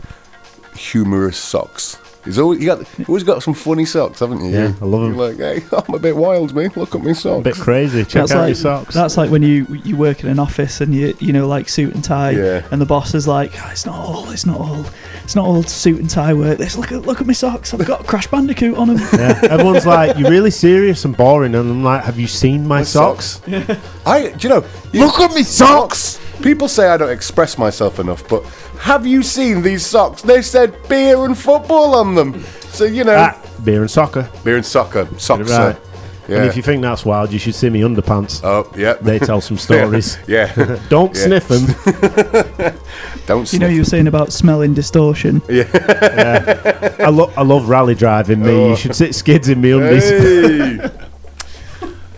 [0.76, 1.98] humorous socks.
[2.26, 4.52] He's always you got you always got some funny socks, haven't you?
[4.52, 5.16] Yeah, I love 'em.
[5.16, 6.70] You're like, hey, I'm a bit wild, me.
[6.76, 7.42] Look at me socks.
[7.42, 8.04] A bit crazy.
[8.04, 8.94] Check that's out like your socks.
[8.96, 11.94] that's like when you you work in an office and you you know like suit
[11.94, 12.66] and tie, Yeah.
[12.72, 14.86] and the boss is like, "Oh, it's not all, it's not all,
[15.24, 16.58] it's not all suit and tie work.
[16.60, 17.74] This look at look at my socks.
[17.74, 18.98] I've got a Crash Bandicoot on them.
[19.14, 19.40] yeah.
[19.50, 22.84] Everyone's like, you're really serious and boring, and I'm like, have you seen my, My
[22.84, 23.42] socks?
[24.06, 24.66] I, do you know?
[24.94, 26.20] you- Look at me socks.
[26.42, 28.44] People say I don't express myself enough, but
[28.80, 30.22] have you seen these socks?
[30.22, 32.44] They said beer and football on them.
[32.72, 34.30] So you know, Ah, beer and soccer.
[34.44, 35.50] beer and soccer, socks.
[35.52, 35.76] Right.
[35.76, 38.42] uh, And if you think that's wild, you should see me underpants.
[38.44, 38.94] Oh yeah.
[38.94, 40.18] They tell some stories.
[40.28, 40.52] Yeah.
[40.90, 41.26] Don't Yeah.
[41.26, 41.66] sniff them.
[43.26, 43.52] don't.
[43.54, 45.42] You know, you were saying about smelling distortion.
[45.50, 48.70] I, lo- I love rally driving me.
[48.70, 50.10] You should sit skids in me undies.
[50.10, 50.80] Hey.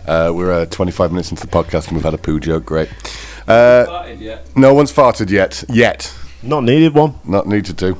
[0.06, 2.64] uh, we're uh, 25 minutes into the podcast and we've had a poo joke.
[2.64, 2.88] Great.
[3.48, 4.06] Uh,
[4.54, 5.64] no one's farted yet.
[5.68, 6.12] Yet.
[6.42, 7.14] Not needed one.
[7.24, 7.96] Not needed to.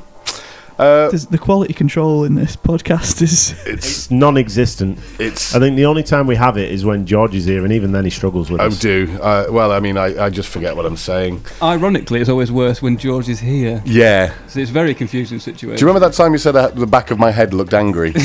[0.79, 4.99] Uh, There's, the quality control in this podcast is it's It's non-existent.
[5.19, 5.55] it's.
[5.55, 7.93] I think the only time we have it is when George is here, and even
[7.93, 8.65] then he struggles with it.
[8.65, 8.79] I us.
[8.79, 9.19] do.
[9.23, 11.43] Uh, well, I mean, I, I just forget what I'm saying.
[11.63, 13.83] Ironically, it's always worse when George is here.
[13.87, 14.35] Yeah.
[14.49, 15.79] So it's a very confusing situation.
[15.79, 18.13] Do you remember that time you said I, the back of my head looked angry?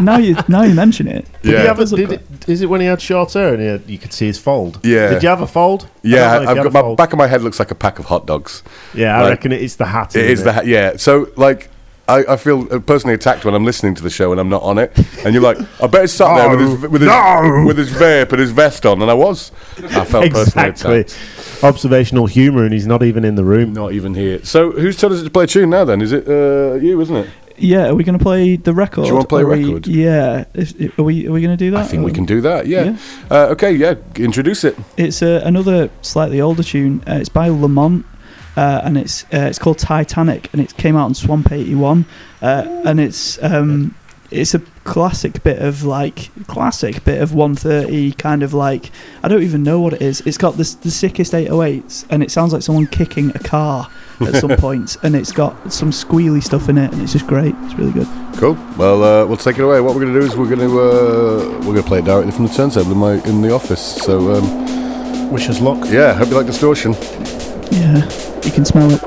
[0.00, 1.26] now you now you mention it.
[1.42, 1.60] Did Yeah.
[1.60, 3.88] he have a, did it, is it when he had short hair and he had,
[3.88, 4.80] you could see his fold?
[4.82, 5.10] Yeah.
[5.10, 5.84] Did you have a fold?
[5.84, 6.96] I yeah, don't know if I've you had got a my fold.
[6.98, 8.62] back of my head looks like a pack of hot dogs.
[8.94, 10.14] Yeah, I like- reckon it's the hat.
[10.16, 10.96] It isn't is that, yeah.
[10.96, 11.70] So, like,
[12.06, 14.62] I, I feel uh, personally attacked when I'm listening to the show and I'm not
[14.62, 14.92] on it.
[15.24, 17.64] And you're like, I bet he's sat there with his, with, his, No.
[17.66, 19.00] with his vape and his vest on.
[19.00, 19.52] And I was.
[19.78, 21.00] I felt personally Exactly.
[21.00, 21.64] attacked.
[21.64, 23.72] Observational humour, and he's not even in the room.
[23.72, 24.44] Not even here.
[24.44, 26.02] So, who's told us to play a tune now then?
[26.02, 27.30] Is it uh, you, isn't it?
[27.56, 29.02] Yeah, are we going to play the record?
[29.04, 29.86] Do you wanna play Are we- record?
[29.86, 30.44] yeah.
[30.54, 31.80] Is- are we are we going to do that?
[31.80, 32.84] I think we can do that, yeah.
[32.84, 32.96] Yeah.
[33.30, 34.76] Uh, okay, yeah, introduce it.
[34.96, 37.02] It's uh, another slightly older tune.
[37.06, 38.04] Uh, it's by Lamont,
[38.56, 42.04] uh, and it's uh, it's called Titanic, and it came out in Swamp '81,
[42.42, 43.94] uh, and it's um,
[44.30, 48.90] it's a classic bit of like classic bit of 130 kind of like
[49.22, 50.20] I don't even know what it is.
[50.22, 53.88] It's got this the sickest 808s, and it sounds like someone kicking a car
[54.20, 57.54] at some point, and it's got some squealy stuff in it, and it's just great.
[57.62, 58.06] It's really good.
[58.36, 58.54] Cool.
[58.76, 59.80] Well, uh, we'll take it away.
[59.80, 62.04] What we're going to do is we're going to uh, we're going to play it
[62.04, 63.96] directly from the turntable in my in the office.
[63.96, 65.78] So um, Wish us luck.
[65.90, 66.92] yeah, hope you like distortion.
[67.72, 68.04] Yeah,
[68.44, 69.00] you can smell it.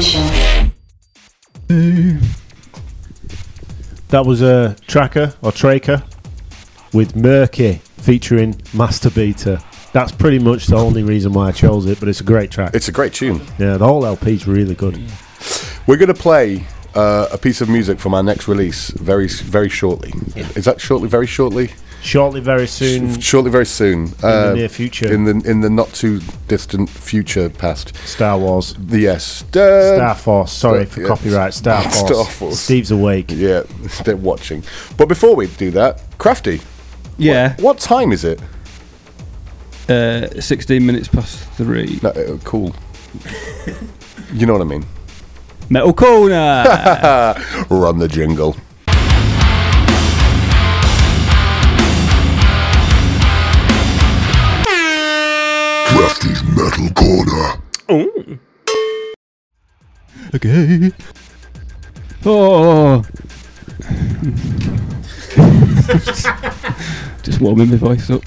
[0.00, 0.72] Transmission.
[4.08, 6.04] That was a Traka or Traka
[6.92, 9.62] with Murky featuring Masturbeator.
[9.92, 12.74] That's pretty much the only reason why I chose it, but it's a great track.
[12.74, 13.40] It's a great tune.
[13.58, 14.98] yeah, the whole LP's really good.
[15.86, 19.68] We're going to play uh, a piece of music from our next release very, very
[19.68, 20.12] shortly.
[20.56, 21.08] Is that shortly?
[21.08, 21.70] Very shortly?
[22.02, 24.04] Shortly, very soon, shortly, very soon.
[24.04, 25.12] In the near future.
[25.12, 27.94] In the in the not too distant future past.
[28.06, 29.42] Star Wars, Yes.
[29.54, 30.52] Uh, Star Force.
[30.52, 31.06] Sorry Star- for yeah.
[31.08, 31.54] copyright.
[31.54, 31.96] Star Force.
[31.98, 32.58] Star Force.
[32.60, 33.30] Steve's awake.
[33.30, 33.64] Yeah,
[34.04, 34.64] they're watching.
[34.96, 36.62] But before we do that, Krafty,
[37.18, 38.40] Yeah, what time is it?
[39.88, 41.98] uh, 16 minutes past three.
[42.02, 42.74] No, uh, cool.
[44.32, 44.86] you know what I mean.
[45.68, 46.64] Metal Corner!
[47.70, 48.56] Run the jingle.
[56.20, 57.62] Krafty's Metal Corner.
[57.88, 58.38] Oh.
[60.34, 60.90] okay.
[62.26, 63.00] Oh.
[67.22, 68.22] Just warming my voice up.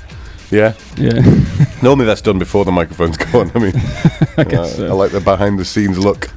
[0.49, 0.73] Yeah.
[0.97, 1.21] Yeah,
[1.83, 3.51] Normally that's done before the microphones go on.
[3.55, 3.73] I mean,
[4.37, 4.87] I guess uh, so.
[4.87, 6.31] I like the behind the scenes look.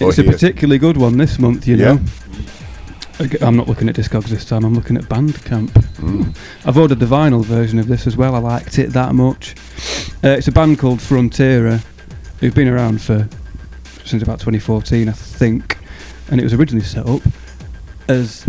[0.00, 1.92] It's a particularly good one this month, you Yeah.
[1.94, 2.00] know.
[3.40, 4.64] I'm not looking at Discogs this time.
[4.64, 5.68] I'm looking at Bandcamp.
[5.68, 6.36] Mm.
[6.66, 8.34] I've ordered the vinyl version of this as well.
[8.34, 9.54] I liked it that much.
[10.24, 11.80] Uh, it's a band called Frontierer,
[12.40, 13.28] who've been around for
[14.04, 15.78] since about 2014, I think,
[16.30, 17.22] and it was originally set up
[18.08, 18.46] as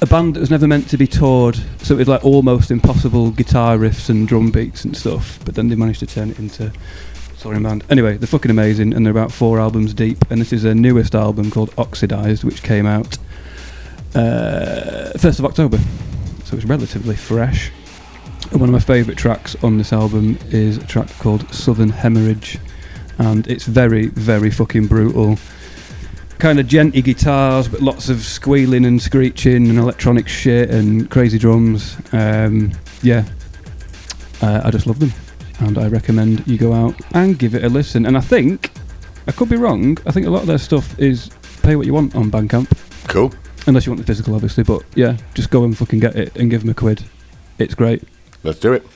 [0.00, 1.58] a band that was never meant to be toured.
[1.78, 5.40] So it was like almost impossible guitar riffs and drum beats and stuff.
[5.44, 6.72] But then they managed to turn it into
[7.40, 7.84] touring band.
[7.90, 10.18] Anyway, they're fucking amazing, and they're about four albums deep.
[10.30, 13.18] And this is their newest album called Oxidized, which came out
[14.12, 15.78] 1st of October.
[16.44, 17.70] So it's relatively fresh.
[18.50, 22.58] And one of my favourite tracks on this album is a track called Southern Hemorrhage.
[23.18, 25.38] And it's very, very fucking brutal.
[26.38, 31.36] Kind of djenty guitars, but lots of squealing and screeching and electronic shit and crazy
[31.36, 31.96] drums.
[32.12, 33.24] Um, yeah,
[34.40, 35.12] uh, I just love them.
[35.60, 38.06] And I recommend you go out and give it a listen.
[38.06, 38.70] And I think,
[39.26, 41.28] I could be wrong, I think a lot of their stuff is
[41.62, 42.70] pay what you want on Bandcamp.
[43.08, 43.32] Cool.
[43.68, 44.64] Unless you want the physical, obviously.
[44.64, 47.04] But yeah, just go and fucking get it and give them a quid.
[47.58, 48.02] It's great.
[48.42, 48.86] Let's do it.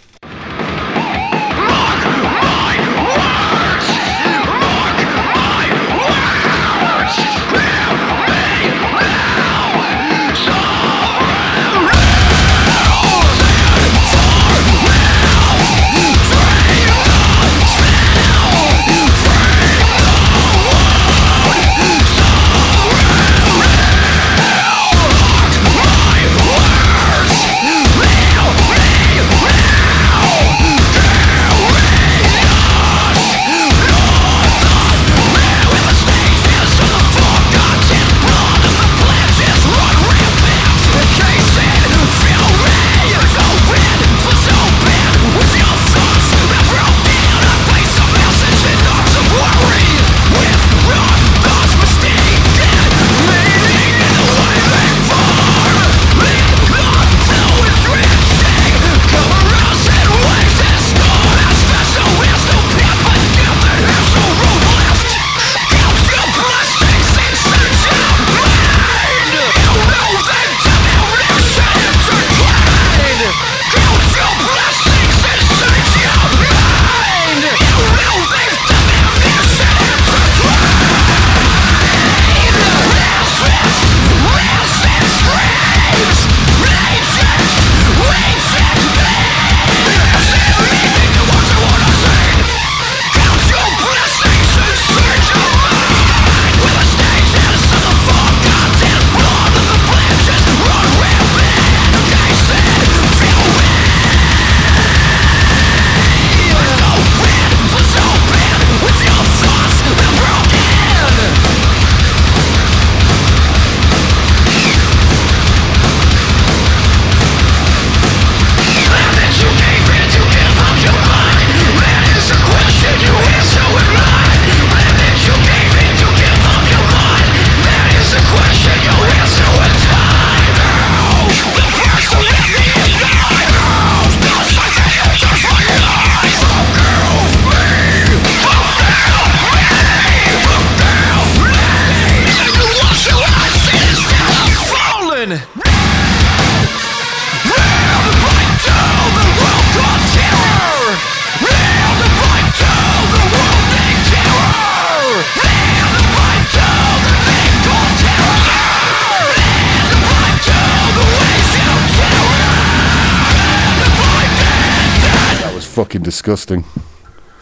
[165.92, 166.64] Fucking disgusting.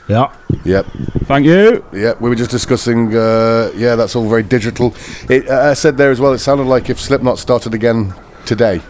[0.09, 0.35] Yeah.
[0.65, 0.87] Yep.
[1.27, 1.85] Thank you.
[1.93, 3.15] Yeah, we were just discussing.
[3.15, 4.93] Uh, yeah, that's all very digital.
[5.29, 6.33] It, uh, I said there as well.
[6.33, 8.13] It sounded like if Slipknot started again
[8.47, 8.81] today.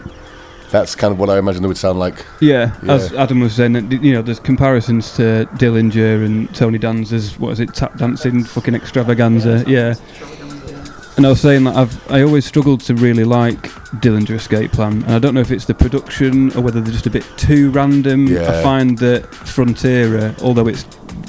[0.71, 2.25] That's kind of what I imagine it would sound like.
[2.39, 7.37] Yeah, as Adam was saying, that, you know, there's comparisons to Dillinger and Tony Danza's
[7.37, 9.65] what is it, tap dancing fucking extravaganza.
[9.67, 9.95] Yeah,
[11.17, 13.61] and I was saying that I've I always struggled to really like
[14.01, 17.05] Dillinger Escape Plan, and I don't know if it's the production or whether they're just
[17.07, 18.27] a bit too random.
[18.27, 18.59] Yeah.
[18.59, 20.83] I find that Frontierer, although it's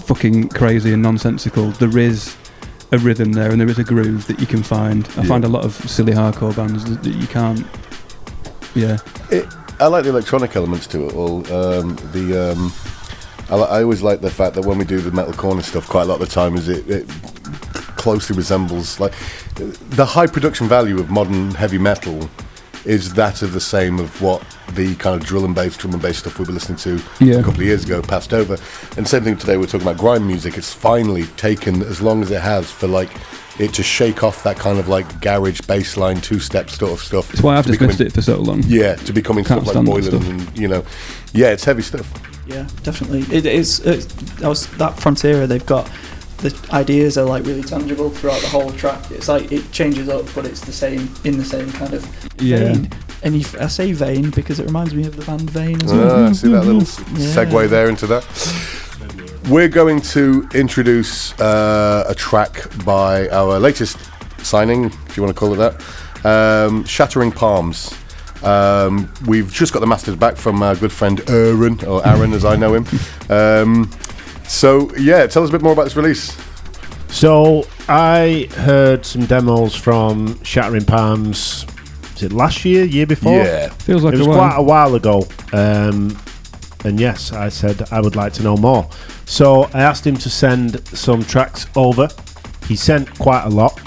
[0.07, 2.37] fucking crazy and nonsensical, there is
[2.93, 5.09] a rhythm there and there is a groove that you can find.
[5.17, 5.29] I Yeah.
[5.29, 7.67] find a lot of silly hardcore bands that, that you can't.
[8.75, 8.99] Yeah,
[9.31, 9.47] It,
[9.81, 11.39] I like the electronic elements to it all.
[11.53, 12.73] Um, the um,
[13.51, 16.03] I, I always like the fact that when we do the metal corner stuff, quite
[16.03, 17.07] a lot of the time is it, it
[18.03, 19.15] closely resembles like
[19.91, 22.29] the high production value of modern heavy metal
[22.85, 24.43] is that of the same of what
[24.75, 27.37] the kind of drill and bass, drum and bass stuff we were listening to Yeah.
[27.37, 28.57] a couple of years ago passed over.
[28.97, 29.57] And same thing today.
[29.57, 30.59] We're talking about grime music.
[30.59, 33.11] It's finally taken as long as it has for like
[33.61, 37.29] it to shake off that kind of like garage baseline two step sort of stuff.
[37.29, 38.65] that's why I've to dismissed becoming- it for so long.
[38.67, 40.49] yeah, to becoming Can't stuff like stand that Boylan stuff.
[40.49, 40.83] and you know,
[41.33, 42.11] yeah, it's heavy stuff.
[42.49, 43.21] Yeah, definitely.
[43.35, 43.79] It is.
[43.87, 44.09] It,
[44.79, 45.47] that frontier.
[45.47, 45.89] They've got
[46.43, 49.11] the ideas are like really tangible throughout the whole track.
[49.11, 52.05] It's like it changes up, but it's the same in the same kind of
[52.41, 52.59] Yeah.
[52.73, 52.91] vein.
[53.25, 56.25] And you, I say vein because it reminds me of the band Vein as well.
[56.29, 57.45] Ah, see that little s- Yeah.
[57.45, 58.25] segue there into that.
[59.49, 63.99] We're going to introduce uh, a track by our latest
[64.39, 66.27] signing, if you want to call it that,
[66.67, 67.93] um, Shattering Palms.
[68.43, 72.45] Um, we've just got the masters back from our good friend Aaron, or Aaron as
[72.45, 72.87] I know him.
[73.31, 73.89] Um,
[74.53, 76.37] so, yeah, tell us a bit more about this release.
[77.09, 81.67] So I heard some demos from Shattering Palms.
[82.13, 83.37] Was it last year, year before?
[83.37, 83.69] Yeah.
[83.69, 84.39] Feels like it was a while.
[84.39, 85.27] quite a while ago.
[85.53, 86.19] Um,
[86.85, 88.89] and yes, I said I would like to know more.
[89.25, 92.09] So I asked him to send some tracks over.
[92.67, 93.81] He sent quite a lot,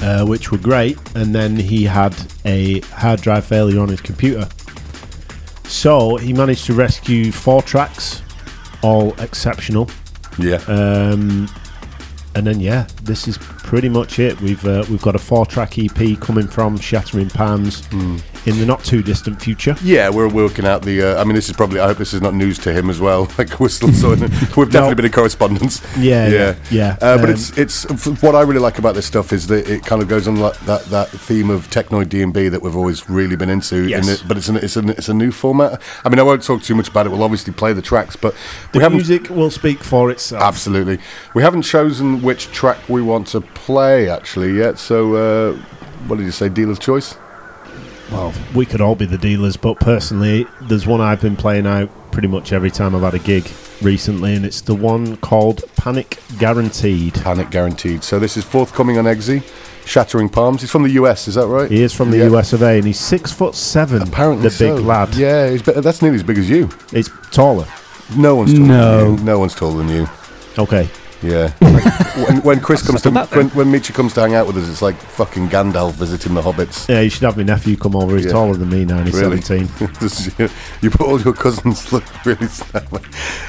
[0.00, 0.98] uh, which were great.
[1.14, 2.14] And then he had
[2.44, 4.48] a hard drive failure on his computer.
[5.64, 8.22] So he managed to rescue four tracks,
[8.82, 9.88] all exceptional.
[10.38, 10.62] Yeah.
[10.66, 11.48] Um,
[12.34, 14.40] and then yeah, this is pretty much it.
[14.40, 17.84] We've uh, we've got a four-track EP coming from Shattering Palms.
[17.86, 18.18] Hmm.
[18.46, 19.76] In the not too distant future.
[19.82, 21.02] Yeah, we're working out the.
[21.16, 21.80] Uh, I mean, this is probably.
[21.80, 23.28] I hope this is not news to him as well.
[23.38, 24.30] Like we're still sort of.
[24.56, 25.80] We've definitely been in correspondence.
[25.98, 26.96] Yeah, yeah, yeah, yeah.
[27.00, 27.84] Uh, but Um, it's it's
[28.22, 30.58] what I really like about this stuff is that it kind of goes on like
[30.60, 33.76] that that theme of technoid D and B that we've always really been into.
[33.84, 34.08] in Yes.
[34.08, 35.80] it, but it's an, it's a it's a new format.
[36.04, 37.10] I mean, I won't talk too much about it.
[37.10, 38.34] We'll obviously play the tracks, but
[38.72, 38.98] The we haven't.
[38.98, 40.42] music will speak for itself.
[40.42, 40.98] Absolutely,
[41.34, 44.78] we haven't chosen which track we want to play actually yet.
[44.78, 45.52] So, uh,
[46.06, 46.48] what did you say?
[46.48, 47.16] Dealer's choice.
[48.10, 51.90] Well, we could all be the dealers, but personally, there's one I've been playing out
[52.10, 53.50] pretty much every time I've had a gig
[53.82, 57.14] recently, and it's the one called Panic Guaranteed.
[57.14, 58.02] Panic guaranteed.
[58.02, 59.42] So this is forthcoming on EXE.
[59.84, 60.60] Shattering Palms.
[60.60, 61.70] He's from the US, is that right?
[61.70, 62.30] He is from the Yeah.
[62.36, 64.02] US of A, and he's six foot seven.
[64.02, 65.14] Apparently, the big lad.
[65.14, 66.68] Yeah, he's be- that's nearly as big as you.
[66.92, 67.66] It's taller.
[68.16, 68.98] No one's taller No.
[69.12, 69.24] than you.
[69.24, 70.08] No one's taller than you.
[70.58, 70.88] Okay.
[71.22, 71.50] Yeah.
[72.26, 74.82] when, when Chris comes to when, when Meecha comes to hang out with us, it's
[74.82, 76.88] like fucking Gandalf visiting the hobbits.
[76.88, 78.16] Yeah, you should have my nephew come over.
[78.16, 78.32] He's Yeah.
[78.32, 79.40] taller than me now, and he's Really?
[79.40, 80.48] 17.
[80.80, 82.46] You put all your cousins look really.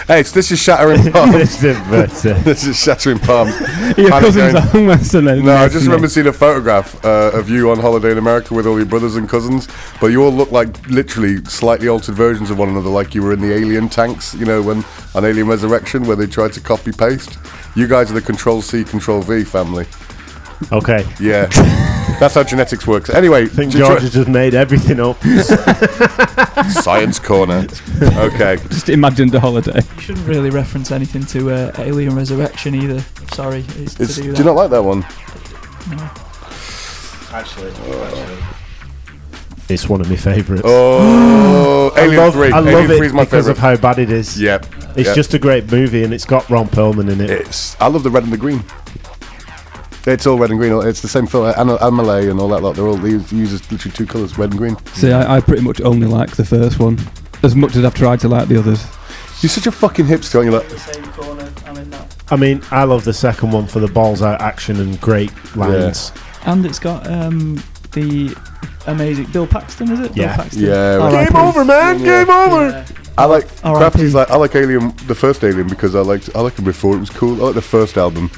[0.07, 1.34] Hey, it's, this is Shattering Palms.
[1.34, 3.51] This is- uh, this is Shattering Palms.
[3.97, 7.70] Your Panic cousins are Western No, I just remember seeing a photograph uh, of you
[7.72, 9.67] on holiday in America with all your brothers and cousins,
[10.01, 13.34] but you all look like literally slightly altered versions of one another, like you were
[13.34, 14.84] in the alien tanks, you know, when
[15.15, 17.38] on Alien Resurrection, where they tried to copy paste.
[17.76, 19.86] You guys are the Control C, Control V family.
[20.72, 21.05] okay.
[21.20, 21.45] Yeah,
[22.20, 23.09] that's how genetics works.
[23.09, 25.22] Anyway, I think George has just made everything up.
[26.84, 27.65] science corner.
[28.01, 29.82] Okay, Just imagined a holiday.
[29.95, 33.01] You shouldn't really reference anything to uh, Alien Resurrection either.
[33.34, 35.01] Sorry, it's it's, do do you not like that one?
[35.89, 36.09] No.
[37.32, 37.72] Actually,
[39.70, 40.63] it's one of my favourites.
[40.65, 42.51] Oh, I Alien love, Three.
[42.51, 43.51] I love Alien it Three is my because favorite.
[43.51, 44.39] of how bad it is.
[44.41, 44.65] Yep.
[44.99, 45.15] It's yep.
[45.15, 47.29] just a great movie, and it's got Ron Perlman in it.
[47.29, 47.79] It's.
[47.81, 48.63] I love the red and the green.
[50.05, 50.73] It's all red and green.
[50.87, 51.53] It's the same film.
[51.55, 52.75] and Malay and all that lot.
[52.75, 54.77] They're all they use- uses literally two colours, red and green.
[54.93, 56.97] See, I, I pretty much only like the first one,
[57.43, 58.85] as much as I've tried to like the others.
[59.41, 60.35] You're such a fucking hipster.
[60.35, 61.51] aren't you like, The same corner.
[61.65, 62.15] I'm in that.
[62.29, 66.11] I mean, I love the second one for the balls out action and great lines.
[66.45, 68.35] And it's got um, the
[68.87, 70.15] amazing Bill Paxton, is it?
[70.15, 70.27] Yeah.
[70.27, 70.63] Bill Paxton.
[70.63, 71.33] Yeah, R.I.P.
[71.33, 71.99] Game over, man.
[71.99, 72.25] Yeah.
[72.25, 72.69] Game over.
[72.69, 72.85] Yeah.
[73.20, 73.80] I like R.I.P.
[73.80, 76.95] Krafty's like I like Alien, the first Alien, because I liked I liked him before
[76.95, 77.41] it was cool.
[77.41, 78.30] I like the first album.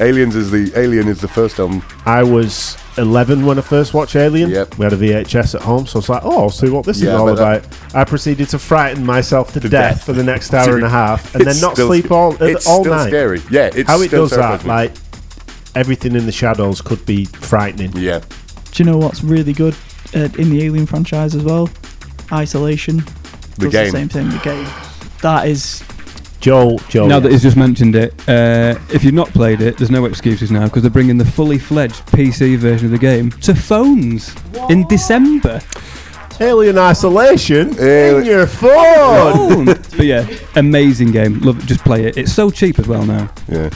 [0.00, 1.82] Aliens is the Alien is the first album.
[2.06, 4.50] I was 11 when I first watched Alien.
[4.50, 4.78] Yep.
[4.78, 7.00] We had a VHS at home, so I was like, oh, I'll see what this
[7.00, 7.66] Yeah, is all about.
[7.96, 10.04] I proceeded to frighten myself to, To death, death.
[10.04, 12.46] for the next hour and a half, and then not still sleep sc- all, uh,
[12.46, 13.08] it's all still night.
[13.08, 13.40] scary.
[13.50, 14.90] Yeah, it's How it still does that, terrifying.
[14.90, 14.92] like,
[15.74, 17.90] everything in the shadows could be frightening.
[17.96, 18.20] Yeah.
[18.70, 19.74] Do you know what's really good
[20.14, 21.68] uh, in the Alien franchise as well?
[22.32, 23.02] Isolation.
[23.58, 23.84] The does game.
[23.92, 24.30] The same thing.
[24.30, 24.66] The game.
[25.22, 25.84] That is.
[26.40, 27.08] Joel, Joel.
[27.08, 30.52] Now that he's just mentioned it, uh, if you've not played it, there's no excuses
[30.52, 34.34] now because they're bringing the fully fledged PC version of the game to phones
[34.70, 35.60] in December.
[36.40, 39.66] Alien Isolation Alien- in your phone.
[39.98, 40.26] Phone.
[40.26, 41.40] but yeah, amazing game.
[41.40, 41.66] Love it.
[41.66, 42.16] Just play it.
[42.16, 43.30] It's so cheap as well now.
[43.48, 43.70] Yeah.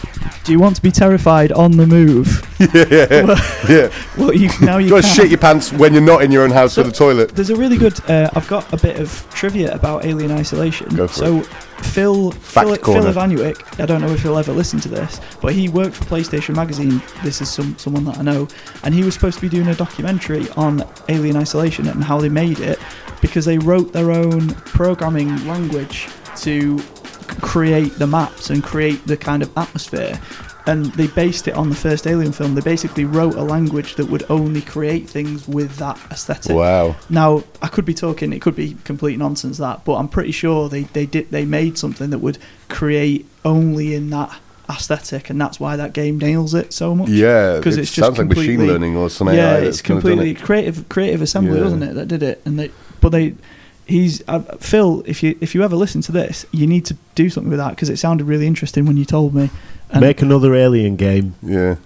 [0.45, 2.49] Do you want to be terrified on the move?
[2.63, 3.27] Yeah.
[3.69, 3.93] yeah.
[4.17, 5.17] Well, you now you You got to can.
[5.17, 7.35] shit your pants when you're not in your own house So- with a toilet.
[7.35, 7.99] There's a really good.
[8.09, 10.89] Uh, I've got a bit of trivia about Alien Isolation.
[10.95, 11.41] Go for so,
[11.83, 13.13] Phil Fact Phil, Phil corner.
[13.13, 16.55] Iwaniuk, I don't know if he'll ever listen to this, but he worked for PlayStation
[16.55, 17.03] Magazine.
[17.25, 18.47] This is some someone that I know,
[18.85, 22.29] and he was supposed to be doing a documentary on Alien Isolation and how they
[22.29, 22.79] made it,
[23.23, 26.09] because they wrote their own programming language
[26.43, 26.79] to
[27.41, 30.21] create the maps and create the kind of atmosphere.
[30.67, 32.55] And they based it on the first Alien film.
[32.55, 36.55] They basically wrote a language that would only create things with that aesthetic.
[36.55, 36.95] Wow.
[37.11, 40.69] Now, I could be talking; it could be complete nonsense that, but I'm pretty sure
[40.69, 44.39] they they did they made something that would create only in that
[44.71, 47.09] aesthetic, and that's why that game nails it so much.
[47.09, 49.37] Yeah, because it it's just sounds like machine learning or something.
[49.37, 50.45] yeah, it's that's kinda done completely it.
[50.47, 51.65] creative creative assembly, Yeah.
[51.65, 51.95] wasn't it?
[51.97, 52.71] That did it, and they
[53.03, 53.35] but they.
[53.85, 55.03] He's uh, Phil.
[55.07, 57.71] If you if you ever listen to this, you need to do something with that
[57.71, 59.51] because it sounded really interesting when you told me.
[59.91, 61.35] And Make another Alien game.
[61.43, 61.77] Yeah.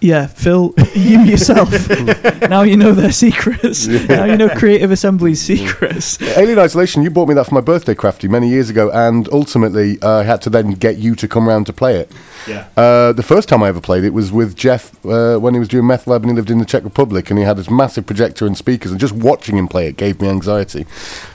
[0.00, 1.70] Yeah, Phil, you yourself.
[2.48, 3.86] now you know their secrets.
[3.86, 6.20] Now you know Creative Assembly's secrets.
[6.38, 10.00] Alien Isolation, you bought me that for my birthday, Krafty, many years ago, and ultimately
[10.00, 12.10] uh, I had to then get you to come round to play it.
[12.48, 12.68] Yeah.
[12.76, 15.68] Uh, the first time I ever played it was with Jeff uh, when he was
[15.68, 18.06] doing Meth Lab and he lived in the Czech Republic and he had this massive
[18.06, 20.86] projector and speakers, and just watching him play it gave me anxiety.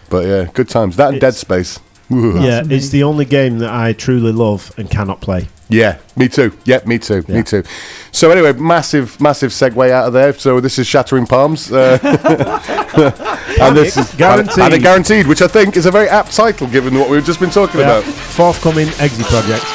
[0.10, 0.96] But yeah, good times.
[0.96, 1.80] That and Dead Space.
[2.12, 2.40] Ooh.
[2.40, 2.72] yeah, amazing.
[2.72, 5.48] it's the only game that I truly love and cannot play.
[5.68, 6.52] Yeah, me too.
[6.66, 7.24] Yep, me too.
[7.28, 7.36] Yeah.
[7.38, 7.64] Me too.
[8.12, 10.32] So anyway, massive, massive segue out of there.
[10.34, 11.98] So this is Shattering Palms, uh,
[13.60, 14.60] and this is Guaranteed.
[14.64, 17.40] and it guaranteed, which I think is a very apt title given what we've just
[17.40, 18.00] been talking Yeah.
[18.00, 18.04] about.
[18.04, 19.66] Forthcoming EXE Project.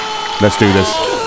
[0.41, 1.20] Let's do this.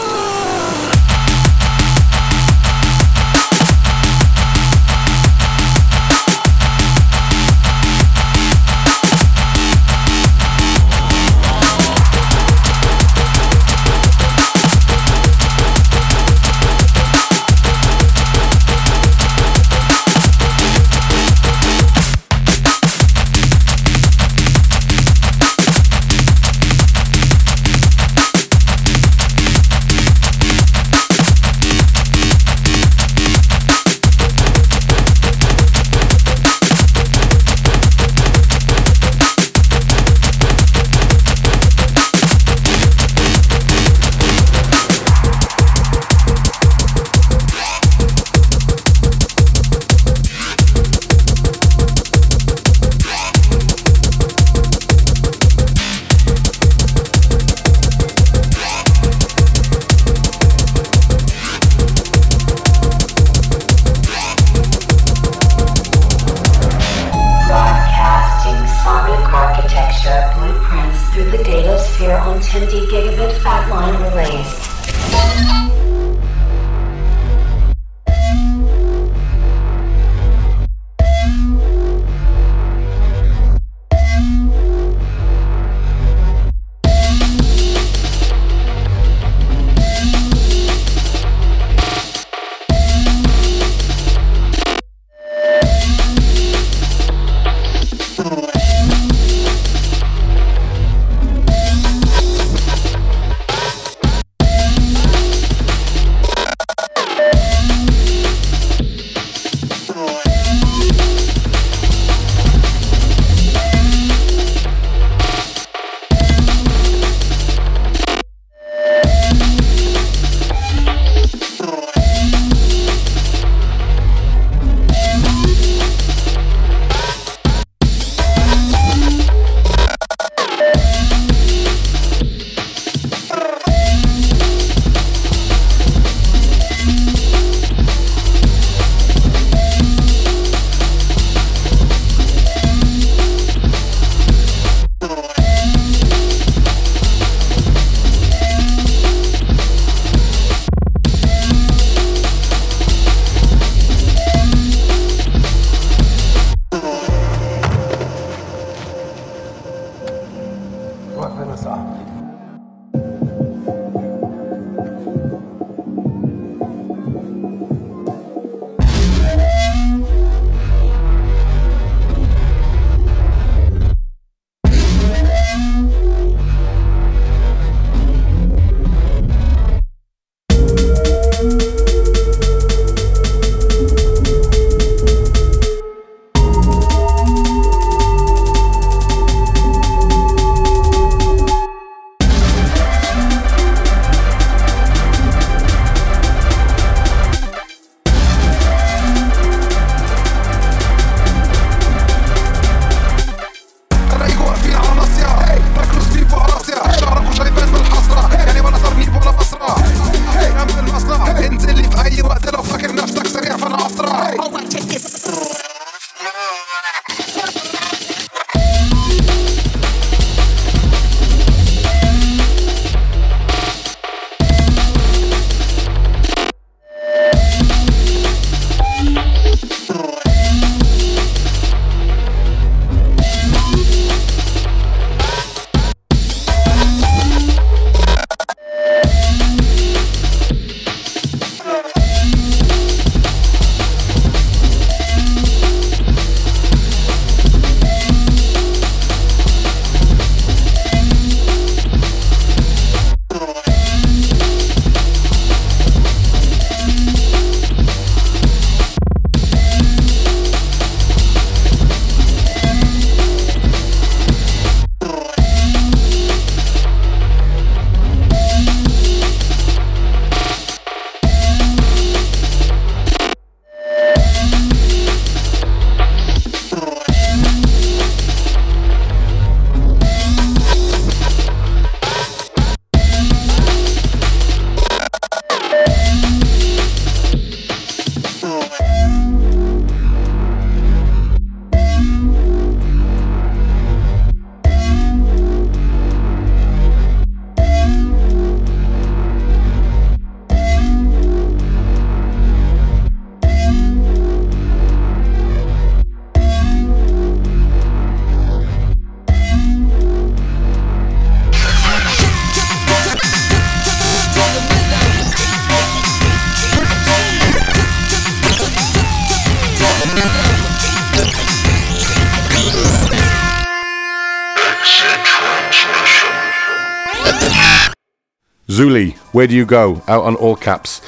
[329.44, 330.02] Where do you go?
[330.08, 331.02] Out on all caps.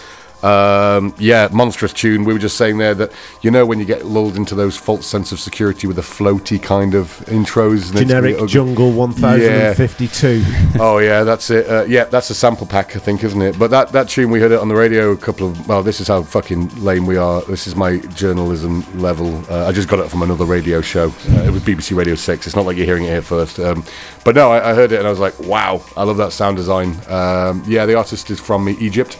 [0.45, 2.23] Um, yeah, monstrous tune.
[2.23, 5.07] We were just saying there that you know when you get lulled into those false
[5.07, 7.95] sense of security with the floaty kind of intros.
[7.95, 8.47] Generic really.
[8.47, 10.43] Jungle 1052.
[10.79, 11.67] oh yeah, that's it.
[11.67, 13.57] Uh, yeah, that's a sample pack, I think, isn't it?
[13.57, 15.67] But that, that tune we heard it on the radio a couple of.
[15.67, 17.41] Well, this is how fucking lame we are.
[17.41, 19.43] This is my journalism level.
[19.51, 21.09] Uh, I just got it from another radio show.
[21.29, 22.45] Uh, it was BBC Radio Six.
[22.45, 23.59] It's not like you're hearing it here first.
[23.59, 23.83] Um,
[24.23, 26.57] but no, I, I heard it and I was like, wow, I love that sound
[26.57, 26.95] design.
[27.07, 29.17] Um, yeah, the artist is from Egypt.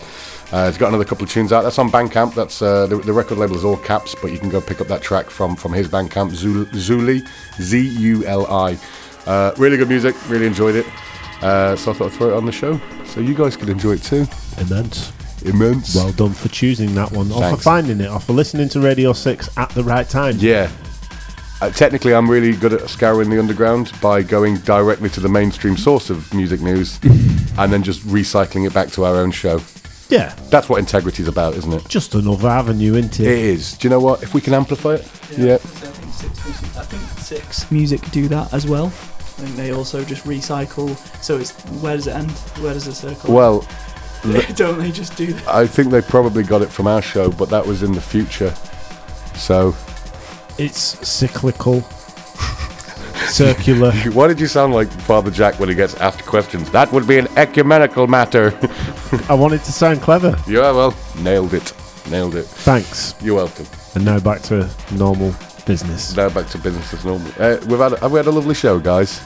[0.56, 1.64] Uh, it's got another couple of tunes out.
[1.64, 2.34] That's on Bandcamp.
[2.34, 4.88] That's uh, the, the record label is all caps, but you can go pick up
[4.88, 7.28] that track from from his Bandcamp, Zul- Zuli,
[7.60, 8.80] Z U L I.
[9.26, 10.16] Uh, really good music.
[10.30, 10.86] Really enjoyed it.
[11.42, 13.96] Uh, so I thought I'd throw it on the show, so you guys could enjoy
[13.96, 14.26] it too.
[14.58, 15.12] Immense.
[15.42, 15.94] Immense.
[15.94, 19.12] Well done for choosing that one, or for finding it, or for listening to Radio
[19.12, 20.38] 6 at the right time.
[20.38, 20.72] Yeah.
[21.62, 25.76] Uh, technically, I'm really good at scouring the underground by going directly to the mainstream
[25.76, 26.98] source of music news
[27.58, 29.60] and then just recycling it back to our own show.
[30.10, 31.88] Yeah, That's what integrity's about, isn't it?
[31.88, 33.38] just another avenue, isn't It it?
[33.40, 33.74] is.
[33.78, 34.22] Do you know what?
[34.22, 35.56] If we can amplify it, yeah.
[35.56, 38.88] I think Six Music, I think Six Music do that as well.
[38.88, 40.96] I think they also just recycle.
[41.24, 41.52] So it's
[41.82, 42.32] where does it end?
[42.62, 43.34] Where does the circle?
[43.34, 43.68] Well,
[44.24, 44.56] end?
[44.56, 45.48] don't they just do that?
[45.48, 48.54] I think they probably got it from our show, but that was in the future.
[49.36, 49.76] So,
[50.60, 51.82] It's cyclical,
[53.30, 53.92] circular.
[54.14, 56.70] why did you sound like Father Jack when he gets asked questions?
[56.72, 58.58] That would be an ecumenical matter.
[59.30, 60.38] I wanted to sound clever.
[60.48, 61.74] yeah, well, nailed it.
[62.10, 62.46] Nailed it.
[62.46, 63.16] Thanks.
[63.22, 63.66] You're welcome.
[63.96, 65.34] And now back to normal
[65.66, 66.16] business.
[66.16, 67.32] Now back to business as normal.
[67.40, 69.22] Uh, we've had have we had a lovely show, guys?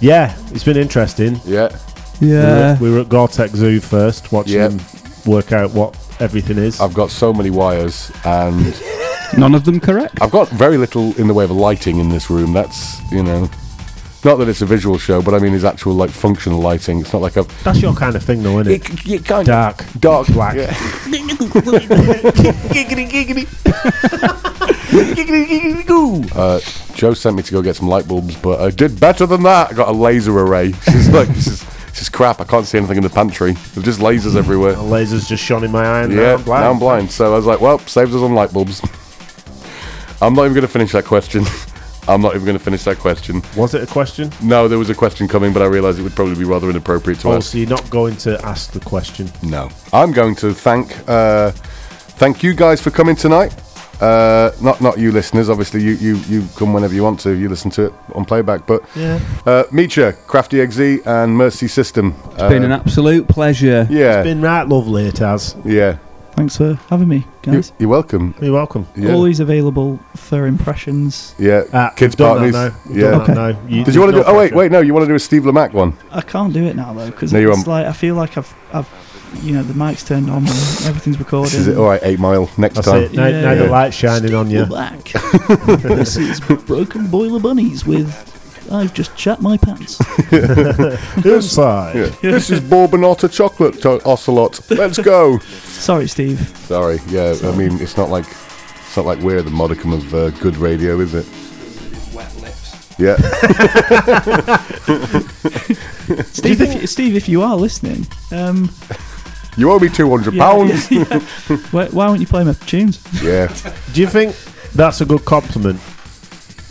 [0.00, 1.40] Yeah, it's been interesting.
[1.44, 1.76] Yeah.
[2.20, 2.78] We were, Yeah.
[2.80, 4.70] we were at Gore Tech's Zoo first, watching Yep.
[4.70, 4.80] them
[5.26, 6.80] work out what everything is.
[6.80, 8.64] I've got so many wires, and
[9.36, 10.18] None of them correct.
[10.22, 12.52] I've got very little in the way of lighting in this room.
[12.52, 13.50] That's you know,
[14.24, 17.00] not that it's a visual show, but I mean, it's actual like functional lighting.
[17.00, 18.90] It's not like a That's your kind of thing, though, isn't it?
[19.06, 20.56] it, it kind Dark, dark black.
[20.56, 20.74] Yeah.
[26.34, 26.60] Uh,
[26.94, 29.70] Joe sent me to go get some light bulbs, but I did better than that.
[29.70, 30.72] I got a laser array.
[30.84, 32.40] She's like, this is this is crap.
[32.40, 33.52] I can't see anything in the pantry.
[33.74, 34.72] There's just lasers everywhere.
[34.74, 36.64] The laser's just shone in my eye, and now Yeah, I'm blind.
[36.64, 37.10] now I'm blind.
[37.10, 38.80] So I was like, well, saves us on light bulbs.
[40.20, 41.44] I'm not even going to finish that question.
[42.08, 43.42] I'm not even going to finish that question.
[43.54, 44.30] Was it a question?
[44.42, 47.20] No, there was a question coming, but I realised it would probably be rather inappropriate
[47.20, 47.52] to Oh, ask.
[47.52, 49.30] so you're not going to ask the question?
[49.42, 51.50] No, I'm going to thank uh,
[52.16, 53.54] thank you guys for coming tonight.
[54.00, 57.32] Uh, not not you listeners, obviously you, you you come whenever you want to.
[57.32, 59.16] You listen to it on playback, but Yeah.
[59.44, 62.14] uh, Meecha, Krafty EXE, and Mercy System.
[62.30, 63.86] It's been an absolute pleasure.
[63.90, 65.56] yeah, it's Been right lovely, it has.
[65.64, 65.98] yeah.
[66.38, 67.72] Thanks for having me, You, guys.
[67.80, 68.32] you're welcome.
[68.40, 68.86] You're welcome.
[68.96, 71.34] Yeah, Always available for impressions.
[71.38, 71.64] yeah.
[71.72, 72.52] Ah, Kids we've parties.
[72.52, 72.78] That now.
[72.88, 73.10] We've Yeah.
[73.10, 73.56] done that.
[73.70, 74.32] You- Did you want to there's do?
[74.32, 74.80] no oh wait, wait, no.
[74.80, 75.94] You want to do a Steve Lamacq one?
[76.12, 77.66] I can't do it now though because No, it's won't.
[77.66, 78.88] like I feel like I've, I've,
[79.42, 80.48] you know, the mic's turned on and
[80.86, 81.58] everything's recording.
[81.58, 82.00] Is it all right?
[82.04, 83.02] Eight Mile next That's time.
[83.02, 83.12] it.
[83.14, 83.40] Now, Yeah.
[83.40, 84.64] now the light's shining on you.
[84.70, 84.96] We're
[85.96, 88.06] this is Broken Boiler Bunnies with
[88.70, 89.98] I've just chat my pants.
[91.24, 91.96] Inside.
[91.96, 92.30] Yeah.
[92.30, 94.60] this is bourbon otter chocolate to- ocelot.
[94.70, 95.38] Let's go.
[95.38, 96.40] Sorry, Steve.
[96.58, 96.98] Sorry.
[97.08, 100.56] Yeah, I mean it's not like it's not like we're the modicum of uh, good
[100.56, 101.26] radio, is it?
[102.98, 103.14] Yeah.
[106.24, 108.68] Steve, if you, Steve, if you are listening, um,
[109.56, 110.90] You owe me two hundred yeah, pounds.
[110.90, 111.56] yeah, yeah.
[111.70, 113.00] why, why won't you play my tunes?
[113.22, 113.54] Yeah.
[113.92, 114.34] Do you think
[114.74, 115.80] that's a good compliment?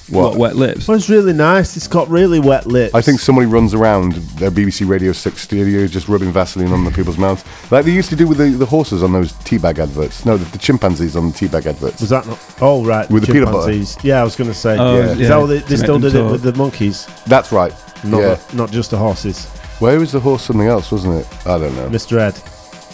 [0.09, 0.31] What?
[0.31, 0.87] What, wet lips?
[0.87, 1.75] Well, it's really nice.
[1.75, 2.95] It's got really wet lips.
[2.95, 6.91] I think somebody runs around their BBC Radio 6 studio just rubbing Vaseline on the
[6.91, 7.43] people's mouths.
[7.71, 10.25] Like they used to do with the, the horses on those teabag adverts.
[10.25, 11.99] No, the, the chimpanzees on the teabag adverts.
[12.01, 12.39] Was that not?
[12.61, 13.09] Oh, right.
[13.09, 13.71] With the peanut butter.
[13.71, 14.03] chimpanzees.
[14.03, 14.77] Yeah, I was going to say.
[14.77, 15.11] Oh, Yeah.
[15.11, 16.31] Is that what they, they to make still them did it talk.
[16.31, 17.05] with the monkeys?
[17.25, 17.73] That's right.
[18.03, 18.35] Not, yeah.
[18.35, 19.45] the- not just the horses.
[19.79, 21.47] Where was the horse something else, wasn't it?
[21.47, 21.89] I don't know.
[21.89, 22.17] Mr.
[22.17, 22.41] Ed.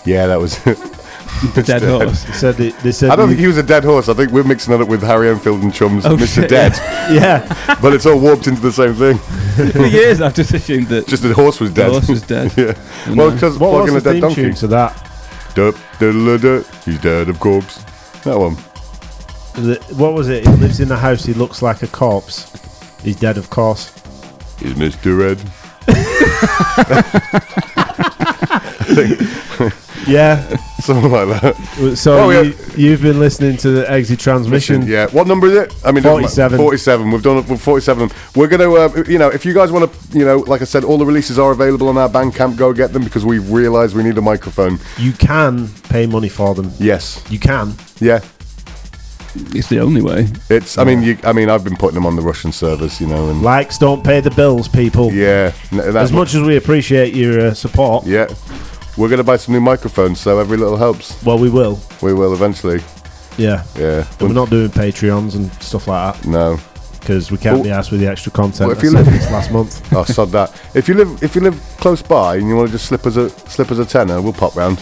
[0.06, 0.56] Yeah, that was
[1.58, 1.66] it.
[1.66, 2.24] Dead horse.
[2.24, 4.10] They said it, they said I don't you- think he was a dead horse.
[4.10, 6.36] I think we're mixing it up with Harry Enfield and Chum's Oh, Mr.
[6.42, 6.74] shit, Dead.
[7.14, 7.78] Yeah.
[7.82, 9.18] but it's all warped into the same thing.
[9.72, 11.92] For years I've just assumed that Just the horse was the dead.
[11.92, 12.52] horse was dead.
[12.58, 12.74] yeah.
[13.08, 13.32] Well, no.
[13.32, 14.42] because What was flogging the a dead theme donkey.
[14.44, 15.10] tune to that?
[15.56, 16.66] Dup, diddle, dup.
[16.86, 17.78] He's dead, of course.
[18.24, 18.56] That one.
[19.56, 20.48] The- What was it?
[20.48, 21.24] He lives in a house.
[21.26, 22.50] He looks like a corpse.
[23.04, 23.90] He's dead, of course.
[24.60, 25.18] He's Mr.
[25.20, 25.40] Red.
[30.08, 30.42] Yeah.
[30.84, 31.96] Something like that.
[31.98, 32.42] So Oh, yeah.
[32.42, 34.86] you, you've been listening to the EXE transmission.
[34.86, 35.08] Yeah.
[35.12, 35.74] What number is it?
[35.86, 36.58] I mean, it doesn't matter.
[36.58, 36.58] 47.
[36.58, 37.12] 47.
[37.12, 38.10] We've done it with 47.
[38.36, 40.66] We're going to, uh, you know, if you guys want to, you know, like I
[40.66, 42.58] said, all the releases are available on our Bandcamp.
[42.58, 44.78] Go get them because we've realised we need a microphone.
[44.98, 46.72] You can pay money for them.
[46.80, 47.24] Yes.
[47.30, 47.74] You can.
[48.00, 48.20] Yeah.
[49.36, 50.28] It's the only way.
[50.50, 50.78] It's.
[50.78, 51.18] I mean, you.
[51.24, 54.04] I mean, I've been putting them on the Russian servers, you know, and Likes don't
[54.04, 55.12] pay the bills, people.
[55.12, 55.52] yeah.
[55.72, 58.28] n- that's As much as we appreciate your uh, support, Yeah.
[58.98, 61.22] We're going to buy some new microphones, so every little helps.
[61.24, 61.80] Well, we will.
[62.02, 62.82] We will eventually.
[63.38, 63.64] Yeah.
[63.78, 64.06] Yeah.
[64.20, 66.60] And we're not doing Patreons and stuff like that No.
[67.00, 68.68] because we can't Well- be asked with the extra content.
[68.68, 69.82] Well, if I you said live- this last month.
[69.96, 70.52] Oh, sod that.
[70.76, 73.16] If you live, if you live close by and you want to just slip us
[73.16, 74.82] a slip us a tenner, we'll pop round.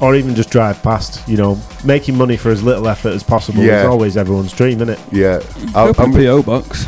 [0.00, 1.20] or even just drive past.
[1.28, 3.80] You know, making money for as little effort as possible Yeah.
[3.82, 4.98] is always everyone's dream, isn't it?
[5.12, 5.40] Yeah.
[5.74, 6.84] I'll- Open I'm- a PO box.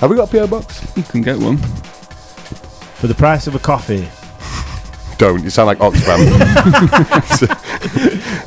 [0.00, 0.82] have we got a PO box?
[0.96, 1.56] You can get one.
[3.00, 4.06] For the price of a coffee,
[5.20, 5.44] Don't.
[5.44, 6.18] You sound like Oxfam.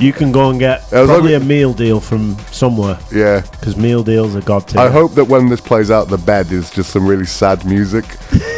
[0.00, 3.42] you can go and get I probably a meal deal from somewhere yeah.
[3.52, 4.80] because meal deals are god tier.
[4.80, 8.04] I hope that when this plays out, the bed is just some really sad music.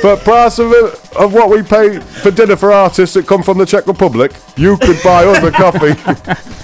[0.00, 3.58] For price of, it, of what we pay for dinner for artists that come from
[3.58, 5.92] the Czech Republic, you could buy us a coffee.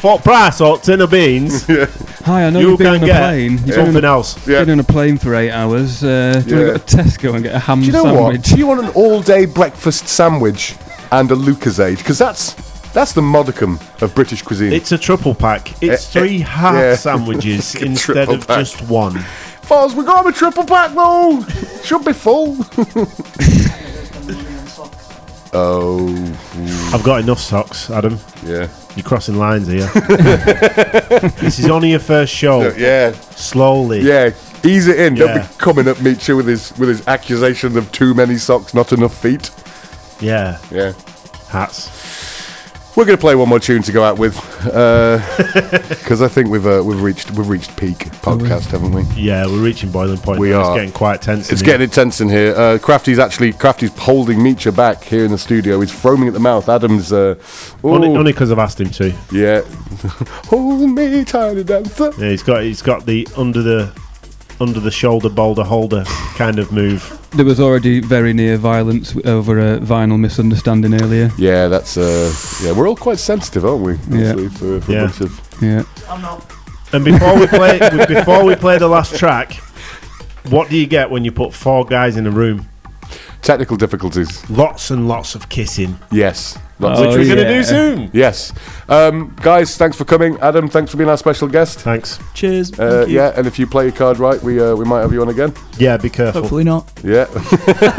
[0.00, 1.66] For price or tin of beans,
[2.30, 3.52] Hi, I know you you've been can on a get plane.
[3.52, 4.46] You've been on something a, else.
[4.46, 4.60] Yeah.
[4.60, 6.04] been on a plane for eight hours.
[6.04, 6.70] Uh, Do you Yeah.
[6.72, 8.22] want to go to Tesco and get a ham Do you know sandwich?
[8.38, 8.42] what?
[8.44, 10.76] Do you want an all-day breakfast sandwich
[11.10, 11.98] and a Lucozade?
[11.98, 12.54] Because that's
[12.92, 14.72] that's the modicum of British cuisine.
[14.72, 15.72] It's a triple pack.
[15.82, 16.94] It's Eh, eh, three half yeah.
[16.94, 18.58] sandwiches instead of pack.
[18.60, 19.14] just one.
[19.62, 21.44] Foz, we got him a triple pack though.
[21.82, 22.58] Should be full.
[25.52, 26.06] oh,
[26.94, 28.20] I've got enough socks, Adam.
[28.46, 29.86] yeah, You're crossing lines here.
[31.38, 32.72] this is only your first show.
[32.76, 34.00] yeah, Slowly.
[34.02, 34.30] yeah.
[34.64, 35.14] Ease it in.
[35.14, 38.92] Don't be coming at Meecha with his with his accusation of too many socks, not
[38.92, 39.50] enough feet.
[40.20, 40.58] Yeah.
[40.70, 40.92] Yeah.
[41.48, 42.39] Hats.
[42.96, 44.34] We're going to play one more tune to go out with,
[44.64, 49.02] because I think we've uh, we've reached we've reached peak podcast, haven't we?
[49.14, 50.40] Yeah, we're reaching boiling point.
[50.40, 50.62] We now.
[50.62, 50.70] are.
[50.72, 51.52] It's getting quite tense.
[51.52, 52.52] It's in getting intense in here.
[52.52, 55.80] Uh, Krafty's actually Krafty's holding Meecha back here in the studio.
[55.80, 56.68] He's foaming at the mouth.
[56.68, 57.36] Adam's uh,
[57.84, 59.14] ooh, only because I've asked him to.
[59.30, 59.60] yeah,
[60.48, 62.12] hold me, tiny dancer.
[62.18, 63.92] Yeah, he's got he's got the under the
[64.60, 66.04] under the shoulder boulder holder
[66.36, 67.16] kind of move.
[67.32, 71.30] There was already very near violence over a vinyl misunderstanding earlier.
[71.38, 72.32] Yeah, that's uh,
[72.62, 72.72] yeah.
[72.72, 73.94] We're all quite sensitive, aren't we?
[74.10, 74.34] Yeah.
[74.48, 74.98] For, for Yeah.
[74.98, 75.84] a bunch of Yeah.
[76.92, 77.78] And before we play
[78.08, 79.54] before we play the last track,
[80.48, 82.66] what do you get when you put four guys in a room?
[83.42, 84.48] Technical difficulties.
[84.50, 87.28] Lots and lots of kissing, Yes, lots Oh, of which we're trees.
[87.34, 88.10] going to do soon.
[88.12, 88.52] Yes,
[88.88, 90.38] um, guys, thanks for coming.
[90.40, 91.80] Adam, thanks for being our special guest.
[91.80, 92.18] Thanks.
[92.34, 92.72] Cheers.
[92.72, 93.16] Uh, Thank you.
[93.16, 95.28] yeah, and if you play your card right, we uh, we might have you on
[95.28, 95.52] again.
[95.78, 96.40] Yeah, be careful.
[96.42, 96.90] Hopefully not.
[97.04, 97.24] Yeah.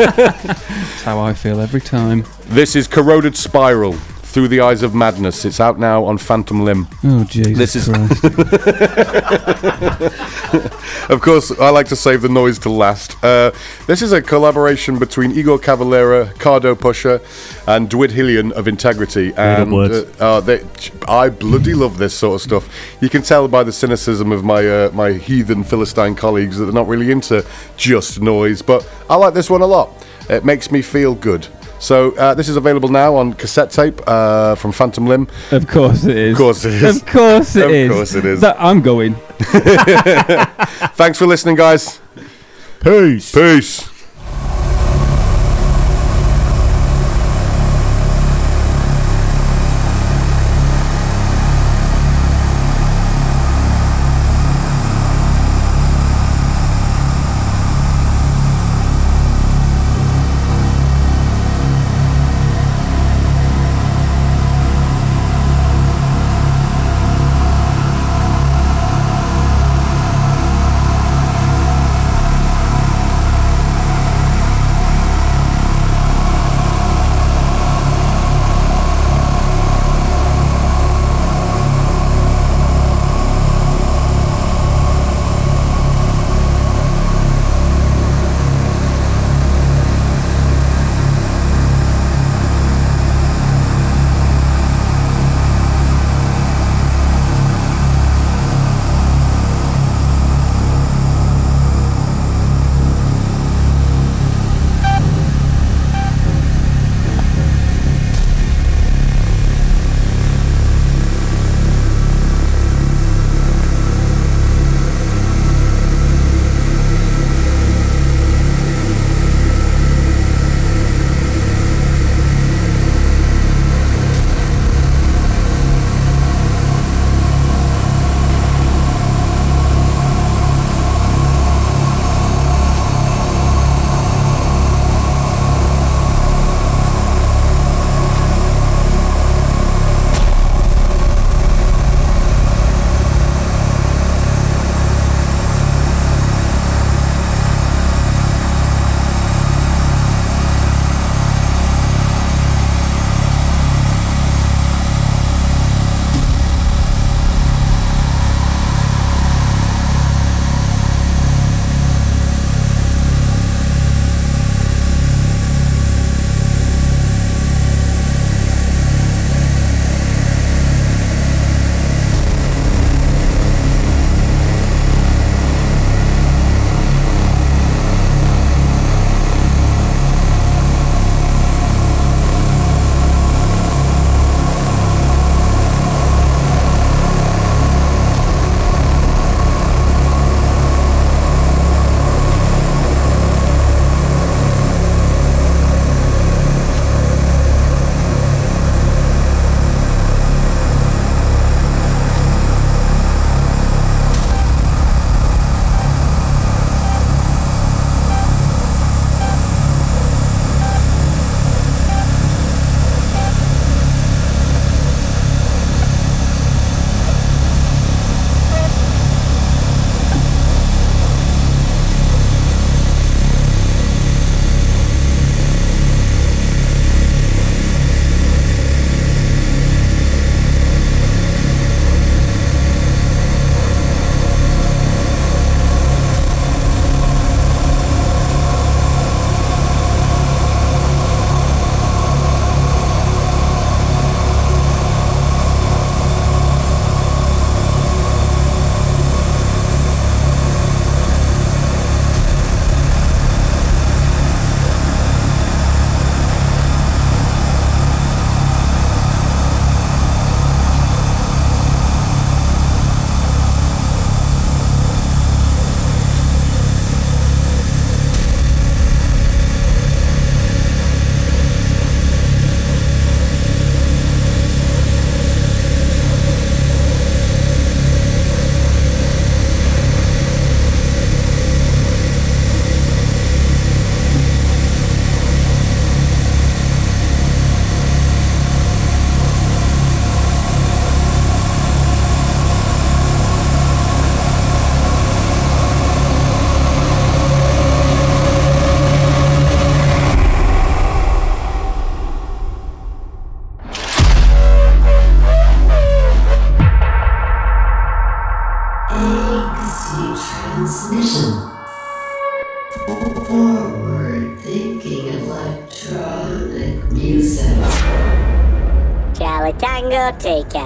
[0.05, 2.25] That's how I feel every time.
[2.47, 3.95] this is Corroded Spiral
[4.31, 5.43] Through the Eyes of Madness.
[5.43, 6.87] It's out now on Phantom Limb.
[7.03, 7.89] Oh, Jesus This is-.
[11.09, 13.21] Of course, I like to save the noise to last.
[13.21, 13.51] Uh,
[13.87, 17.19] this is a collaboration between Igor Cavalera, Cardo Pusher,
[17.67, 19.33] and Dwid Hellion of Integrity.
[19.35, 20.65] And uh, uh, they,
[21.09, 22.69] I bloody love this sort of stuff.
[23.01, 26.73] You can tell by the cynicism of my uh, my heathen Philistine colleagues that they're
[26.73, 27.45] not really into
[27.75, 29.89] just noise, but I like this one a lot.
[30.29, 31.47] It makes me feel good.
[31.81, 35.27] So uh, this is available now on cassette tape uh, from Phantom Limb.
[35.51, 36.31] of course it is.
[36.33, 36.97] Of course it is.
[37.01, 37.91] Of course it Of is.
[37.91, 38.39] course it is.
[38.41, 39.15] That, I'm going.
[40.95, 41.99] Thanks for listening, guys.
[42.81, 43.31] Peace.
[43.33, 43.90] Peace.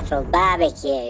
[0.06, 1.05] Kettle Barbecue.